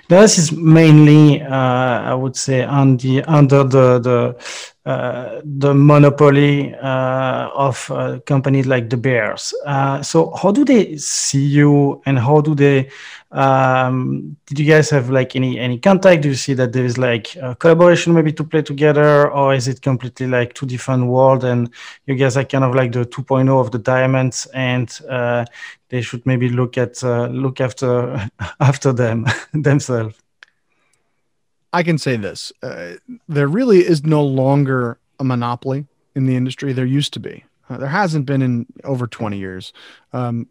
This 0.08 0.38
is 0.38 0.52
mainly, 0.52 1.42
uh, 1.42 1.50
I 1.50 2.14
would 2.14 2.35
say, 2.35 2.64
on 2.64 2.96
the, 2.96 3.22
under 3.24 3.62
the, 3.62 3.98
the 3.98 4.71
the 4.85 5.73
monopoly 5.75 6.75
uh, 6.75 7.49
of 7.55 7.90
uh, 7.90 8.18
companies 8.27 8.66
like 8.66 8.88
De 8.88 8.97
Beers. 8.97 9.55
Uh, 9.64 10.03
so 10.03 10.33
how 10.35 10.51
do 10.51 10.64
they 10.64 10.97
see 10.97 11.45
you 11.45 12.03
and 12.07 12.18
how 12.18 12.40
do 12.40 12.55
they 12.55 12.90
um, 13.31 14.37
did 14.47 14.59
you 14.59 14.66
guys 14.66 14.90
have 14.90 15.09
like 15.09 15.35
any 15.37 15.59
any 15.59 15.79
contact 15.79 16.23
do 16.23 16.29
you 16.29 16.35
see 16.35 16.53
that 16.53 16.73
there 16.73 16.85
is 16.85 16.99
like 16.99 17.35
collaboration 17.61 18.12
maybe 18.12 18.33
to 18.33 18.45
play 18.45 18.61
together 18.61 19.31
or 19.31 19.55
is 19.55 19.68
it 19.68 19.81
completely 19.81 20.27
like 20.27 20.53
two 20.53 20.66
different 20.66 21.07
worlds 21.07 21.45
and 21.45 21.71
you 22.07 22.14
guys 22.14 22.37
are 22.37 22.45
kind 22.45 22.64
of 22.64 22.75
like 22.75 22.92
the 22.92 23.07
2.0 23.07 23.49
of 23.59 23.71
the 23.71 23.79
diamonds 23.79 24.47
and 24.53 25.01
uh, 25.09 25.45
they 25.88 26.03
should 26.03 26.25
maybe 26.27 26.51
look 26.51 26.77
at 26.77 27.03
uh, 27.05 27.27
look 27.29 27.61
after 27.61 28.29
after 28.61 28.92
them 28.92 29.25
themselves 29.55 30.21
I 31.72 31.82
can 31.82 31.98
say 31.98 32.16
this: 32.16 32.52
uh, 32.62 32.94
there 33.28 33.48
really 33.48 33.78
is 33.78 34.04
no 34.04 34.22
longer 34.22 34.98
a 35.18 35.24
monopoly 35.24 35.87
in 36.14 36.26
the 36.26 36.37
industry. 36.37 36.72
There 36.72 36.87
used 36.87 37.12
to 37.14 37.20
be. 37.20 37.44
Uh, 37.68 37.78
there 37.78 37.88
hasn't 37.88 38.26
been 38.26 38.42
in 38.42 38.66
over 38.85 39.06
20 39.06 39.38
years, 39.38 39.72
um, 40.12 40.48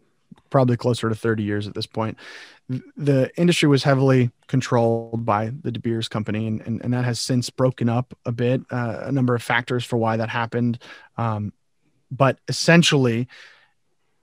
probably 0.50 0.76
closer 0.76 1.08
to 1.08 1.14
30 1.14 1.42
years 1.42 1.68
at 1.68 1.74
this 1.74 1.86
point. 1.86 2.16
The 2.96 3.30
industry 3.36 3.68
was 3.68 3.84
heavily 3.84 4.30
controlled 4.46 5.24
by 5.24 5.52
the 5.62 5.70
De 5.70 5.78
Beers 5.78 6.08
company, 6.08 6.46
and, 6.46 6.60
and, 6.62 6.82
and 6.82 6.94
that 6.94 7.04
has 7.04 7.20
since 7.20 7.50
broken 7.50 7.88
up 7.88 8.16
a 8.24 8.32
bit. 8.32 8.62
Uh, 8.70 9.02
a 9.04 9.12
number 9.12 9.34
of 9.34 9.42
factors 9.42 9.84
for 9.84 9.98
why 9.98 10.16
that 10.16 10.30
happened. 10.30 10.78
Um, 11.16 11.52
but 12.10 12.38
essentially, 12.48 13.28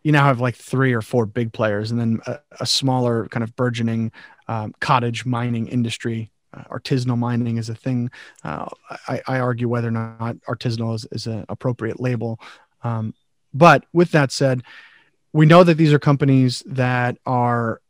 you 0.03 0.11
now 0.11 0.25
have 0.25 0.39
like 0.39 0.55
three 0.55 0.93
or 0.93 1.01
four 1.01 1.25
big 1.25 1.53
players, 1.53 1.91
and 1.91 1.99
then 1.99 2.19
a, 2.25 2.39
a 2.59 2.65
smaller 2.65 3.27
kind 3.27 3.43
of 3.43 3.55
burgeoning 3.55 4.11
um, 4.47 4.73
cottage 4.79 5.25
mining 5.25 5.67
industry. 5.67 6.31
Uh, 6.53 6.63
artisanal 6.71 7.17
mining 7.17 7.57
is 7.57 7.69
a 7.69 7.75
thing. 7.75 8.09
Uh, 8.43 8.67
I, 9.07 9.21
I, 9.27 9.39
argue 9.39 9.67
whether 9.67 9.89
or 9.89 9.91
not 9.91 10.37
artisanal 10.47 10.95
is, 10.95 11.05
is 11.11 11.27
an 11.27 11.45
appropriate 11.47 11.99
label. 11.99 12.39
Um, 12.83 13.13
but 13.53 13.85
with 13.93 14.11
that 14.11 14.31
said, 14.31 14.63
we 15.31 15.45
know 15.45 15.63
that 15.63 15.75
these 15.75 15.93
are 15.93 15.99
companies 15.99 16.63
that 16.65 17.17
are 17.25 17.81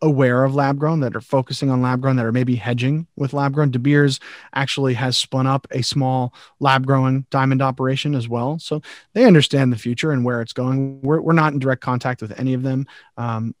aware 0.00 0.44
of 0.44 0.54
lab 0.54 0.78
grown 0.78 1.00
that 1.00 1.16
are 1.16 1.20
focusing 1.20 1.70
on 1.70 1.82
lab 1.82 2.00
grown 2.00 2.16
that 2.16 2.24
are 2.24 2.32
maybe 2.32 2.54
hedging 2.54 3.06
with 3.16 3.32
lab 3.32 3.52
grown 3.52 3.70
de 3.70 3.78
beers 3.78 4.20
actually 4.54 4.94
has 4.94 5.16
spun 5.16 5.46
up 5.46 5.66
a 5.72 5.82
small 5.82 6.32
lab 6.60 6.86
growing 6.86 7.26
diamond 7.30 7.60
operation 7.60 8.14
as 8.14 8.28
well 8.28 8.58
so 8.58 8.80
they 9.14 9.24
understand 9.24 9.72
the 9.72 9.78
future 9.78 10.12
and 10.12 10.24
where 10.24 10.40
it's 10.40 10.52
going 10.52 11.00
we're, 11.02 11.20
we're 11.20 11.32
not 11.32 11.52
in 11.52 11.58
direct 11.58 11.82
contact 11.82 12.22
with 12.22 12.38
any 12.38 12.54
of 12.54 12.62
them 12.62 12.86
um, 13.16 13.54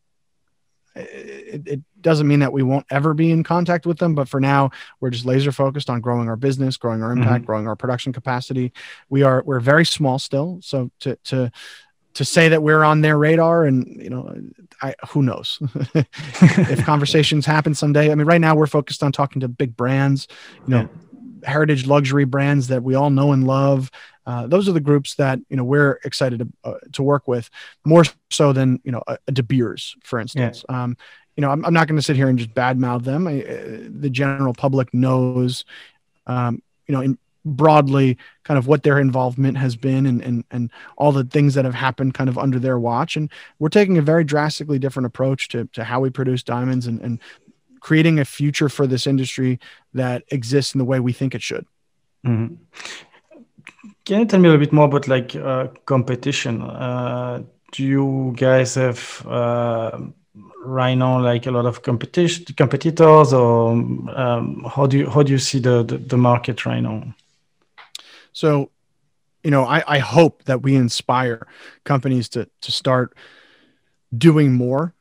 it, 0.94 1.62
it, 1.66 1.80
doesn't 2.00 2.28
mean 2.28 2.38
that 2.38 2.52
we 2.52 2.62
won't 2.62 2.86
ever 2.90 3.12
be 3.12 3.32
in 3.32 3.42
contact 3.42 3.84
with 3.84 3.98
them 3.98 4.14
but 4.14 4.28
for 4.28 4.40
now 4.40 4.70
we're 5.00 5.10
just 5.10 5.26
laser 5.26 5.50
focused 5.50 5.90
on 5.90 6.00
growing 6.00 6.28
our 6.28 6.36
business 6.36 6.76
growing 6.76 7.02
our 7.02 7.10
impact 7.10 7.42
mm-hmm. 7.42 7.44
growing 7.44 7.66
our 7.66 7.74
production 7.74 8.12
capacity 8.12 8.72
we 9.10 9.24
are 9.24 9.42
we're 9.44 9.58
very 9.58 9.84
small 9.84 10.16
still 10.16 10.60
so 10.62 10.90
to 11.00 11.16
to 11.24 11.50
to 12.14 12.24
say 12.24 12.48
that 12.48 12.62
we're 12.62 12.84
on 12.84 13.00
their 13.00 13.18
radar 13.18 13.64
and 13.64 14.00
you 14.00 14.08
know 14.08 14.32
I, 14.80 14.94
who 15.08 15.22
knows 15.22 15.58
if 15.94 16.84
conversations 16.84 17.44
happen 17.44 17.74
someday 17.74 18.12
i 18.12 18.14
mean 18.14 18.28
right 18.28 18.40
now 18.40 18.54
we're 18.54 18.68
focused 18.68 19.02
on 19.02 19.10
talking 19.10 19.40
to 19.40 19.48
big 19.48 19.76
brands 19.76 20.28
you 20.66 20.74
know 20.74 20.88
yeah. 21.42 21.48
heritage 21.48 21.86
luxury 21.88 22.26
brands 22.26 22.68
that 22.68 22.84
we 22.84 22.94
all 22.94 23.10
know 23.10 23.32
and 23.32 23.44
love 23.44 23.90
uh, 24.28 24.46
those 24.46 24.68
are 24.68 24.72
the 24.72 24.80
groups 24.80 25.14
that 25.14 25.40
you 25.48 25.56
know 25.56 25.64
we're 25.64 25.98
excited 26.04 26.38
to, 26.38 26.48
uh, 26.62 26.74
to 26.92 27.02
work 27.02 27.26
with 27.26 27.48
more 27.86 28.04
so 28.30 28.52
than 28.52 28.78
you 28.84 28.92
know 28.92 29.02
a, 29.06 29.16
a 29.26 29.32
De 29.32 29.42
Beers 29.42 29.96
for 30.02 30.20
instance 30.20 30.64
yeah. 30.68 30.84
um, 30.84 30.96
you 31.34 31.40
know 31.40 31.50
i'm, 31.50 31.64
I'm 31.64 31.72
not 31.72 31.88
going 31.88 31.96
to 31.96 32.02
sit 32.02 32.14
here 32.14 32.28
and 32.28 32.38
just 32.38 32.54
badmouth 32.54 33.04
them 33.04 33.26
I, 33.26 33.42
uh, 33.42 33.88
the 33.88 34.10
general 34.10 34.52
public 34.52 34.92
knows 34.92 35.64
um, 36.26 36.62
you 36.86 36.94
know 36.94 37.00
in 37.00 37.18
broadly 37.46 38.18
kind 38.44 38.58
of 38.58 38.66
what 38.66 38.82
their 38.82 38.98
involvement 38.98 39.56
has 39.56 39.76
been 39.76 40.04
and, 40.04 40.20
and 40.20 40.44
and 40.50 40.70
all 40.98 41.10
the 41.10 41.24
things 41.24 41.54
that 41.54 41.64
have 41.64 41.74
happened 41.74 42.12
kind 42.12 42.28
of 42.28 42.36
under 42.36 42.58
their 42.58 42.78
watch 42.78 43.16
and 43.16 43.30
we're 43.58 43.70
taking 43.70 43.96
a 43.96 44.02
very 44.02 44.24
drastically 44.24 44.78
different 44.78 45.06
approach 45.06 45.48
to, 45.48 45.64
to 45.72 45.84
how 45.84 46.00
we 46.00 46.10
produce 46.10 46.42
diamonds 46.42 46.86
and, 46.86 47.00
and 47.00 47.18
creating 47.80 48.18
a 48.18 48.26
future 48.26 48.68
for 48.68 48.86
this 48.86 49.06
industry 49.06 49.58
that 49.94 50.22
exists 50.28 50.74
in 50.74 50.78
the 50.78 50.84
way 50.84 51.00
we 51.00 51.14
think 51.14 51.34
it 51.34 51.40
should 51.40 51.64
mm-hmm. 52.26 52.54
Can 54.04 54.20
you 54.20 54.26
tell 54.26 54.40
me 54.40 54.48
a 54.48 54.52
little 54.52 54.64
bit 54.64 54.72
more 54.72 54.86
about 54.86 55.08
like 55.08 55.34
uh, 55.36 55.68
competition 55.86 56.62
uh, 56.62 57.42
do 57.72 57.84
you 57.84 58.34
guys 58.36 58.74
have 58.74 59.26
uh, 59.26 59.98
right 60.64 60.94
now 60.94 61.20
like 61.20 61.46
a 61.46 61.50
lot 61.50 61.66
of 61.66 61.82
competition 61.82 62.44
competitors 62.56 63.32
or 63.32 63.70
um, 63.70 64.64
how 64.74 64.86
do 64.86 64.98
you 64.98 65.10
how 65.10 65.22
do 65.22 65.32
you 65.32 65.38
see 65.38 65.58
the, 65.58 65.82
the, 65.84 65.98
the 65.98 66.16
market 66.16 66.66
right 66.66 66.80
now 66.80 67.14
so, 68.38 68.70
you 69.42 69.50
know, 69.50 69.64
I, 69.64 69.82
I 69.88 69.98
hope 69.98 70.44
that 70.44 70.62
we 70.62 70.76
inspire 70.76 71.48
companies 71.82 72.28
to 72.30 72.48
to 72.60 72.70
start 72.70 73.16
doing 74.16 74.52
more 74.52 74.94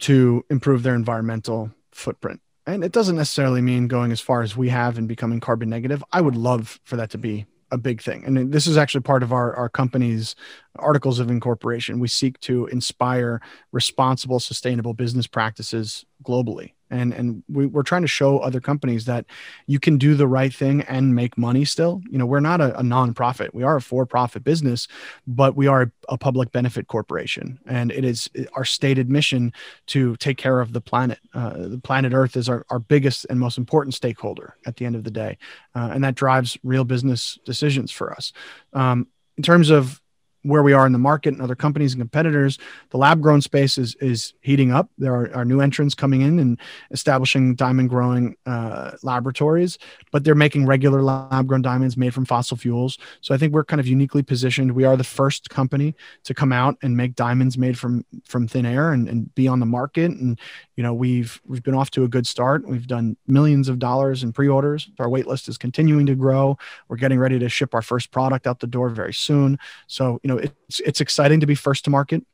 to 0.00 0.42
improve 0.48 0.82
their 0.82 0.94
environmental 0.94 1.70
footprint. 1.90 2.40
And 2.66 2.82
it 2.82 2.92
doesn't 2.92 3.16
necessarily 3.16 3.60
mean 3.60 3.88
going 3.88 4.10
as 4.10 4.22
far 4.22 4.40
as 4.40 4.56
we 4.56 4.70
have 4.70 4.96
and 4.96 5.06
becoming 5.06 5.38
carbon 5.38 5.68
negative. 5.68 6.02
I 6.12 6.22
would 6.22 6.34
love 6.34 6.80
for 6.84 6.96
that 6.96 7.10
to 7.10 7.18
be 7.18 7.44
a 7.72 7.78
big 7.78 8.02
thing. 8.02 8.22
And 8.24 8.52
this 8.52 8.66
is 8.66 8.76
actually 8.76 9.00
part 9.00 9.22
of 9.22 9.32
our, 9.32 9.54
our 9.56 9.68
company's 9.68 10.36
articles 10.76 11.18
of 11.18 11.30
incorporation. 11.30 11.98
We 11.98 12.08
seek 12.08 12.38
to 12.40 12.66
inspire 12.66 13.40
responsible, 13.72 14.38
sustainable 14.38 14.94
business 14.94 15.26
practices 15.26 16.04
globally 16.22 16.74
and 16.92 17.12
and 17.12 17.42
we, 17.48 17.68
are 17.74 17.82
trying 17.82 18.02
to 18.02 18.08
show 18.08 18.38
other 18.38 18.60
companies 18.60 19.04
that 19.06 19.26
you 19.66 19.80
can 19.80 19.98
do 19.98 20.14
the 20.14 20.28
right 20.28 20.54
thing 20.54 20.82
and 20.82 21.14
make 21.14 21.36
money 21.36 21.64
still. 21.64 22.00
You 22.08 22.18
know 22.18 22.26
we're 22.26 22.40
not 22.40 22.60
a, 22.60 22.78
a 22.78 22.82
nonprofit. 22.82 23.52
We 23.52 23.64
are 23.64 23.76
a 23.76 23.82
for-profit 23.82 24.44
business 24.44 24.86
but 25.26 25.56
we 25.56 25.66
are 25.66 25.82
a, 25.82 25.90
a, 26.10 26.18
public 26.18 26.52
benefit 26.52 26.88
corporation. 26.88 27.58
And 27.66 27.90
it 27.90 28.04
is 28.04 28.28
our 28.54 28.64
stated 28.64 29.10
mission 29.10 29.52
to 29.86 30.16
take 30.16 30.36
care 30.36 30.60
of 30.60 30.72
the 30.72 30.80
planet. 30.80 31.18
Uh, 31.34 31.68
the 31.68 31.80
planet 31.82 32.12
earth 32.12 32.36
is 32.36 32.48
our, 32.48 32.66
our 32.70 32.78
biggest 32.78 33.26
and 33.30 33.40
most 33.40 33.58
important 33.58 33.94
stakeholder 33.94 34.56
at 34.66 34.76
the 34.76 34.84
end 34.84 34.96
of 34.96 35.04
the 35.04 35.10
day. 35.10 35.38
Uh, 35.74 35.90
and 35.92 36.04
that 36.04 36.14
drives 36.14 36.58
real 36.62 36.84
business 36.84 37.38
decisions 37.44 37.90
for 37.90 38.12
us. 38.12 38.32
Um, 38.72 39.08
in 39.36 39.42
terms 39.42 39.70
of 39.70 40.00
where 40.42 40.62
we 40.62 40.72
are 40.72 40.86
in 40.86 40.92
the 40.92 40.98
market 40.98 41.32
and 41.32 41.42
other 41.42 41.54
companies 41.54 41.92
and 41.92 42.00
competitors, 42.00 42.58
the 42.90 42.96
lab 42.96 43.20
grown 43.20 43.40
space 43.40 43.78
is 43.78 43.94
is 43.96 44.34
heating 44.40 44.72
up. 44.72 44.90
There 44.98 45.14
are, 45.14 45.34
are 45.34 45.44
new 45.44 45.60
entrants 45.60 45.94
coming 45.94 46.22
in 46.22 46.38
and 46.38 46.58
establishing 46.90 47.54
diamond 47.54 47.90
growing 47.90 48.36
uh, 48.46 48.92
laboratories, 49.02 49.78
but 50.10 50.24
they're 50.24 50.34
making 50.34 50.66
regular 50.66 51.02
lab 51.02 51.46
grown 51.46 51.62
diamonds 51.62 51.96
made 51.96 52.14
from 52.14 52.24
fossil 52.24 52.56
fuels. 52.56 52.98
So 53.20 53.34
I 53.34 53.38
think 53.38 53.52
we're 53.52 53.64
kind 53.64 53.80
of 53.80 53.86
uniquely 53.86 54.22
positioned. 54.22 54.72
We 54.72 54.84
are 54.84 54.96
the 54.96 55.04
first 55.04 55.50
company 55.50 55.94
to 56.24 56.34
come 56.34 56.52
out 56.52 56.76
and 56.82 56.96
make 56.96 57.14
diamonds 57.14 57.56
made 57.56 57.78
from 57.78 58.04
from 58.24 58.48
thin 58.48 58.66
air 58.66 58.92
and, 58.92 59.08
and 59.08 59.34
be 59.34 59.48
on 59.48 59.60
the 59.60 59.66
market. 59.66 60.10
And 60.10 60.38
you 60.76 60.82
know 60.82 60.94
we've 60.94 61.40
we've 61.46 61.62
been 61.62 61.74
off 61.74 61.90
to 61.92 62.04
a 62.04 62.08
good 62.08 62.26
start. 62.26 62.66
We've 62.66 62.86
done 62.86 63.16
millions 63.26 63.68
of 63.68 63.78
dollars 63.78 64.22
in 64.22 64.32
pre-orders. 64.32 64.90
Our 64.98 65.08
wait 65.08 65.26
list 65.26 65.48
is 65.48 65.58
continuing 65.58 66.06
to 66.06 66.14
grow. 66.14 66.58
We're 66.88 66.96
getting 66.96 67.18
ready 67.18 67.38
to 67.38 67.48
ship 67.48 67.74
our 67.74 67.82
first 67.82 68.10
product 68.10 68.46
out 68.46 68.60
the 68.60 68.66
door 68.66 68.88
very 68.88 69.14
soon. 69.14 69.58
So 69.86 70.20
you 70.22 70.28
know 70.28 70.31
know, 70.34 70.38
it's 70.38 70.80
it's 70.80 71.00
exciting 71.00 71.40
to 71.40 71.46
be 71.46 71.54
first 71.54 71.84
to 71.84 71.90
market, 71.90 72.24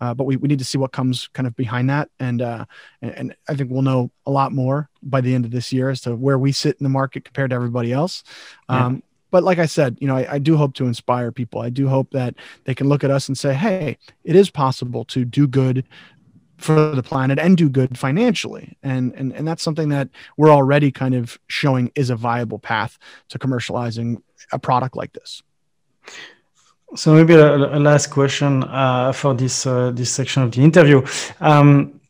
uh, 0.00 0.14
but 0.14 0.24
we, 0.24 0.36
we 0.36 0.48
need 0.48 0.58
to 0.58 0.64
see 0.64 0.78
what 0.78 0.92
comes 0.92 1.28
kind 1.28 1.46
of 1.46 1.56
behind 1.56 1.90
that, 1.90 2.10
and, 2.20 2.42
uh, 2.42 2.64
and, 3.02 3.10
and 3.12 3.36
I 3.48 3.54
think 3.54 3.70
we'll 3.70 3.82
know 3.82 4.10
a 4.26 4.30
lot 4.30 4.52
more 4.52 4.90
by 5.02 5.20
the 5.20 5.34
end 5.34 5.44
of 5.44 5.50
this 5.50 5.72
year 5.72 5.90
as 5.90 6.00
to 6.02 6.14
where 6.14 6.38
we 6.38 6.52
sit 6.52 6.76
in 6.78 6.84
the 6.84 6.90
market 6.90 7.24
compared 7.24 7.50
to 7.50 7.56
everybody 7.56 7.92
else. 7.92 8.22
Um, 8.68 8.94
yeah. 8.94 9.00
But 9.32 9.42
like 9.42 9.58
I 9.58 9.66
said, 9.66 9.98
you 10.00 10.06
know, 10.06 10.16
I, 10.16 10.34
I 10.34 10.38
do 10.38 10.56
hope 10.56 10.74
to 10.74 10.86
inspire 10.86 11.32
people. 11.32 11.60
I 11.60 11.68
do 11.68 11.88
hope 11.88 12.10
that 12.12 12.36
they 12.64 12.74
can 12.74 12.88
look 12.88 13.04
at 13.04 13.10
us 13.10 13.28
and 13.28 13.36
say, 13.36 13.54
"Hey, 13.54 13.98
it 14.24 14.36
is 14.36 14.50
possible 14.50 15.04
to 15.06 15.24
do 15.24 15.46
good 15.46 15.84
for 16.58 16.90
the 16.90 17.02
planet 17.02 17.38
and 17.38 17.56
do 17.56 17.68
good 17.68 17.98
financially 17.98 18.76
and 18.82 19.14
and 19.14 19.32
and 19.34 19.46
that's 19.46 19.62
something 19.62 19.90
that 19.90 20.08
we're 20.36 20.50
already 20.50 20.90
kind 20.90 21.14
of 21.14 21.38
showing 21.48 21.92
is 21.94 22.08
a 22.08 22.16
viable 22.16 22.58
path 22.58 22.98
to 23.28 23.38
commercializing 23.38 24.22
a 24.52 24.58
product 24.58 24.96
like 24.96 25.12
this 25.12 25.42
so 26.94 27.14
maybe 27.14 27.34
a, 27.34 27.56
a 27.56 27.80
last 27.80 28.08
question 28.08 28.64
uh, 28.64 29.12
for 29.12 29.34
this 29.34 29.66
uh, 29.66 29.90
this 29.90 30.10
section 30.10 30.42
of 30.42 30.52
the 30.52 30.62
interview. 30.62 31.02
Um, 31.40 32.00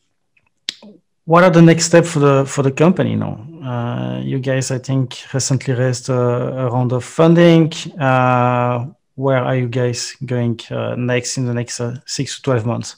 what 1.24 1.42
are 1.42 1.50
the 1.50 1.62
next 1.62 1.86
steps 1.86 2.12
for 2.12 2.20
the 2.20 2.44
for 2.46 2.62
the 2.62 2.70
company 2.70 3.16
now? 3.16 3.46
Uh, 3.64 4.20
you 4.20 4.38
guys, 4.38 4.70
I 4.70 4.78
think, 4.78 5.16
recently 5.34 5.74
raised 5.74 6.08
a, 6.08 6.14
a 6.14 6.70
round 6.70 6.92
of 6.92 7.04
funding. 7.04 7.72
Uh, 7.98 8.86
where 9.16 9.38
are 9.38 9.56
you 9.56 9.68
guys 9.68 10.14
going 10.24 10.60
uh, 10.70 10.94
next 10.94 11.38
in 11.38 11.46
the 11.46 11.54
next 11.54 11.80
uh, 11.80 11.96
six 12.06 12.36
to 12.36 12.42
twelve 12.42 12.64
months? 12.64 12.96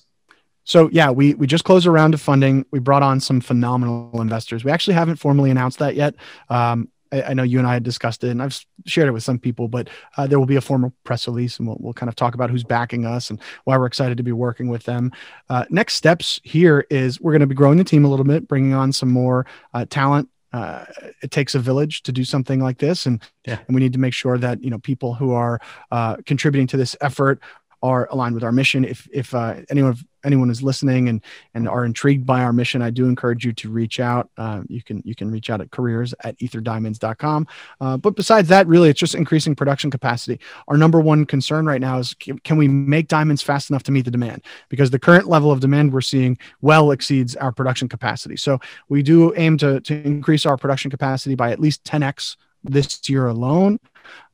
So 0.64 0.90
yeah, 0.92 1.10
we 1.10 1.32
we 1.34 1.46
just 1.46 1.64
closed 1.64 1.86
a 1.86 1.90
round 1.90 2.12
of 2.12 2.20
funding. 2.20 2.66
We 2.70 2.80
brought 2.80 3.02
on 3.02 3.20
some 3.20 3.40
phenomenal 3.40 4.20
investors. 4.20 4.64
We 4.64 4.70
actually 4.70 4.94
haven't 4.94 5.16
formally 5.16 5.50
announced 5.50 5.78
that 5.78 5.94
yet. 5.94 6.14
Um, 6.50 6.88
I, 7.12 7.22
I, 7.22 7.34
know 7.34 7.42
you 7.42 7.58
and 7.58 7.66
I 7.66 7.74
had 7.74 7.82
discussed 7.82 8.24
it, 8.24 8.30
and 8.30 8.42
I've 8.42 8.58
shared 8.86 9.08
it 9.08 9.12
with 9.12 9.22
some 9.22 9.38
people, 9.38 9.68
but 9.68 9.88
uh, 10.16 10.26
there 10.26 10.38
will 10.38 10.46
be 10.46 10.56
a 10.56 10.60
formal 10.60 10.92
press 11.04 11.26
release, 11.26 11.58
and 11.58 11.68
we'll, 11.68 11.76
we'll 11.80 11.92
kind 11.92 12.08
of 12.08 12.16
talk 12.16 12.34
about 12.34 12.50
who's 12.50 12.64
backing 12.64 13.06
us 13.06 13.30
and 13.30 13.40
why 13.64 13.76
we're 13.76 13.86
excited 13.86 14.16
to 14.16 14.22
be 14.22 14.32
working 14.32 14.68
with 14.68 14.84
them. 14.84 15.12
Uh, 15.48 15.64
next 15.70 15.94
steps 15.94 16.40
here 16.44 16.86
is 16.90 17.20
we're 17.20 17.32
going 17.32 17.40
to 17.40 17.46
be 17.46 17.54
growing 17.54 17.78
the 17.78 17.84
team 17.84 18.04
a 18.04 18.08
little 18.08 18.24
bit, 18.24 18.48
bringing 18.48 18.74
on 18.74 18.92
some 18.92 19.10
more 19.10 19.46
uh, 19.74 19.84
talent. 19.88 20.28
Uh, 20.52 20.84
it 21.22 21.30
takes 21.30 21.54
a 21.54 21.58
village 21.58 22.02
to 22.02 22.12
do 22.12 22.24
something 22.24 22.60
like 22.60 22.78
this, 22.78 23.04
and 23.04 23.22
yeah. 23.46 23.58
and 23.66 23.74
we 23.74 23.80
need 23.80 23.92
to 23.92 23.98
make 23.98 24.14
sure 24.14 24.38
that 24.38 24.62
you 24.62 24.70
know 24.70 24.78
people 24.78 25.12
who 25.12 25.32
are 25.32 25.60
uh, 25.90 26.16
contributing 26.24 26.66
to 26.66 26.76
this 26.76 26.96
effort 27.02 27.40
are 27.82 28.08
aligned 28.10 28.34
with 28.34 28.44
our 28.44 28.52
mission. 28.52 28.84
If 28.84 29.08
if 29.12 29.34
uh, 29.34 29.56
anyone 29.70 29.96
anyone 30.24 30.50
is 30.50 30.62
listening 30.62 31.08
and 31.08 31.22
and 31.54 31.68
are 31.68 31.84
intrigued 31.84 32.26
by 32.26 32.42
our 32.42 32.52
mission, 32.52 32.82
I 32.82 32.90
do 32.90 33.06
encourage 33.06 33.44
you 33.44 33.52
to 33.52 33.70
reach 33.70 34.00
out. 34.00 34.30
Uh, 34.36 34.62
you 34.68 34.82
can 34.82 35.02
you 35.04 35.14
can 35.14 35.30
reach 35.30 35.50
out 35.50 35.60
at 35.60 35.70
careers 35.70 36.14
at 36.24 36.38
aetherdiamonds.com. 36.38 37.46
Uh, 37.80 37.96
but 37.96 38.16
besides 38.16 38.48
that, 38.48 38.66
really, 38.66 38.88
it's 38.88 39.00
just 39.00 39.14
increasing 39.14 39.54
production 39.54 39.90
capacity. 39.90 40.40
Our 40.66 40.76
number 40.76 41.00
one 41.00 41.24
concern 41.24 41.66
right 41.66 41.80
now 41.80 41.98
is 41.98 42.14
can, 42.14 42.38
can 42.40 42.56
we 42.56 42.68
make 42.68 43.08
diamonds 43.08 43.42
fast 43.42 43.70
enough 43.70 43.82
to 43.84 43.92
meet 43.92 44.04
the 44.04 44.10
demand? 44.10 44.42
Because 44.68 44.90
the 44.90 44.98
current 44.98 45.28
level 45.28 45.50
of 45.50 45.60
demand 45.60 45.92
we're 45.92 46.00
seeing 46.00 46.38
well 46.60 46.90
exceeds 46.90 47.36
our 47.36 47.52
production 47.52 47.88
capacity. 47.88 48.36
So 48.36 48.58
we 48.88 49.02
do 49.02 49.34
aim 49.36 49.56
to 49.58 49.80
to 49.80 50.02
increase 50.02 50.46
our 50.46 50.56
production 50.56 50.90
capacity 50.90 51.34
by 51.34 51.52
at 51.52 51.60
least 51.60 51.84
10x 51.84 52.36
this 52.64 53.08
year 53.08 53.26
alone. 53.26 53.78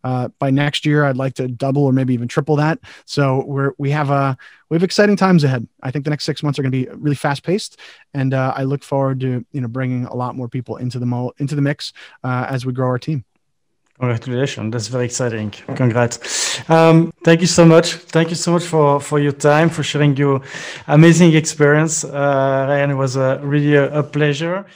Uh, 0.04 0.28
by 0.38 0.50
next 0.50 0.86
year, 0.86 1.04
I'd 1.04 1.16
like 1.16 1.34
to 1.34 1.48
double 1.48 1.84
or 1.84 1.92
maybe 1.92 2.14
even 2.14 2.28
triple 2.28 2.56
that. 2.56 2.78
So 3.06 3.44
we're 3.46 3.72
we 3.78 3.90
have 3.90 4.10
a 4.10 4.12
uh, 4.12 4.34
we 4.68 4.76
have 4.76 4.84
exciting 4.84 5.16
times 5.16 5.44
ahead. 5.44 5.66
I 5.82 5.90
think 5.90 6.04
the 6.04 6.10
next 6.10 6.24
six 6.24 6.42
months 6.42 6.58
are 6.58 6.62
going 6.62 6.72
to 6.72 6.78
be 6.78 6.88
really 6.94 7.16
fast 7.16 7.42
paced, 7.42 7.80
and 8.12 8.34
uh, 8.34 8.52
I 8.54 8.64
look 8.64 8.84
forward 8.84 9.20
to 9.20 9.44
you 9.50 9.60
know 9.60 9.68
bringing 9.68 10.04
a 10.04 10.14
lot 10.14 10.36
more 10.36 10.48
people 10.48 10.76
into 10.76 10.98
the 10.98 11.06
mo- 11.06 11.32
into 11.38 11.54
the 11.54 11.62
mix 11.62 11.92
uh, 12.22 12.46
as 12.48 12.66
we 12.66 12.72
grow 12.72 12.86
our 12.86 12.98
team. 12.98 13.24
Congratulations. 14.00 14.72
That's 14.72 14.88
very 14.88 15.04
exciting. 15.04 15.52
Congrats. 15.76 16.68
Um, 16.68 17.12
thank 17.22 17.40
you 17.40 17.46
so 17.46 17.64
much. 17.64 17.94
Thank 17.94 18.28
you 18.28 18.34
so 18.34 18.50
much 18.50 18.64
for, 18.64 18.98
for 18.98 19.20
your 19.20 19.30
time, 19.30 19.68
for 19.70 19.84
sharing 19.84 20.16
your 20.16 20.40
amazing 20.88 21.32
experience. 21.34 22.02
Uh, 22.02 22.66
Ryan, 22.68 22.90
it 22.90 22.94
was 22.94 23.14
a, 23.14 23.38
really 23.40 23.76
a, 23.76 24.00
a 24.00 24.02
pleasure. 24.02 24.66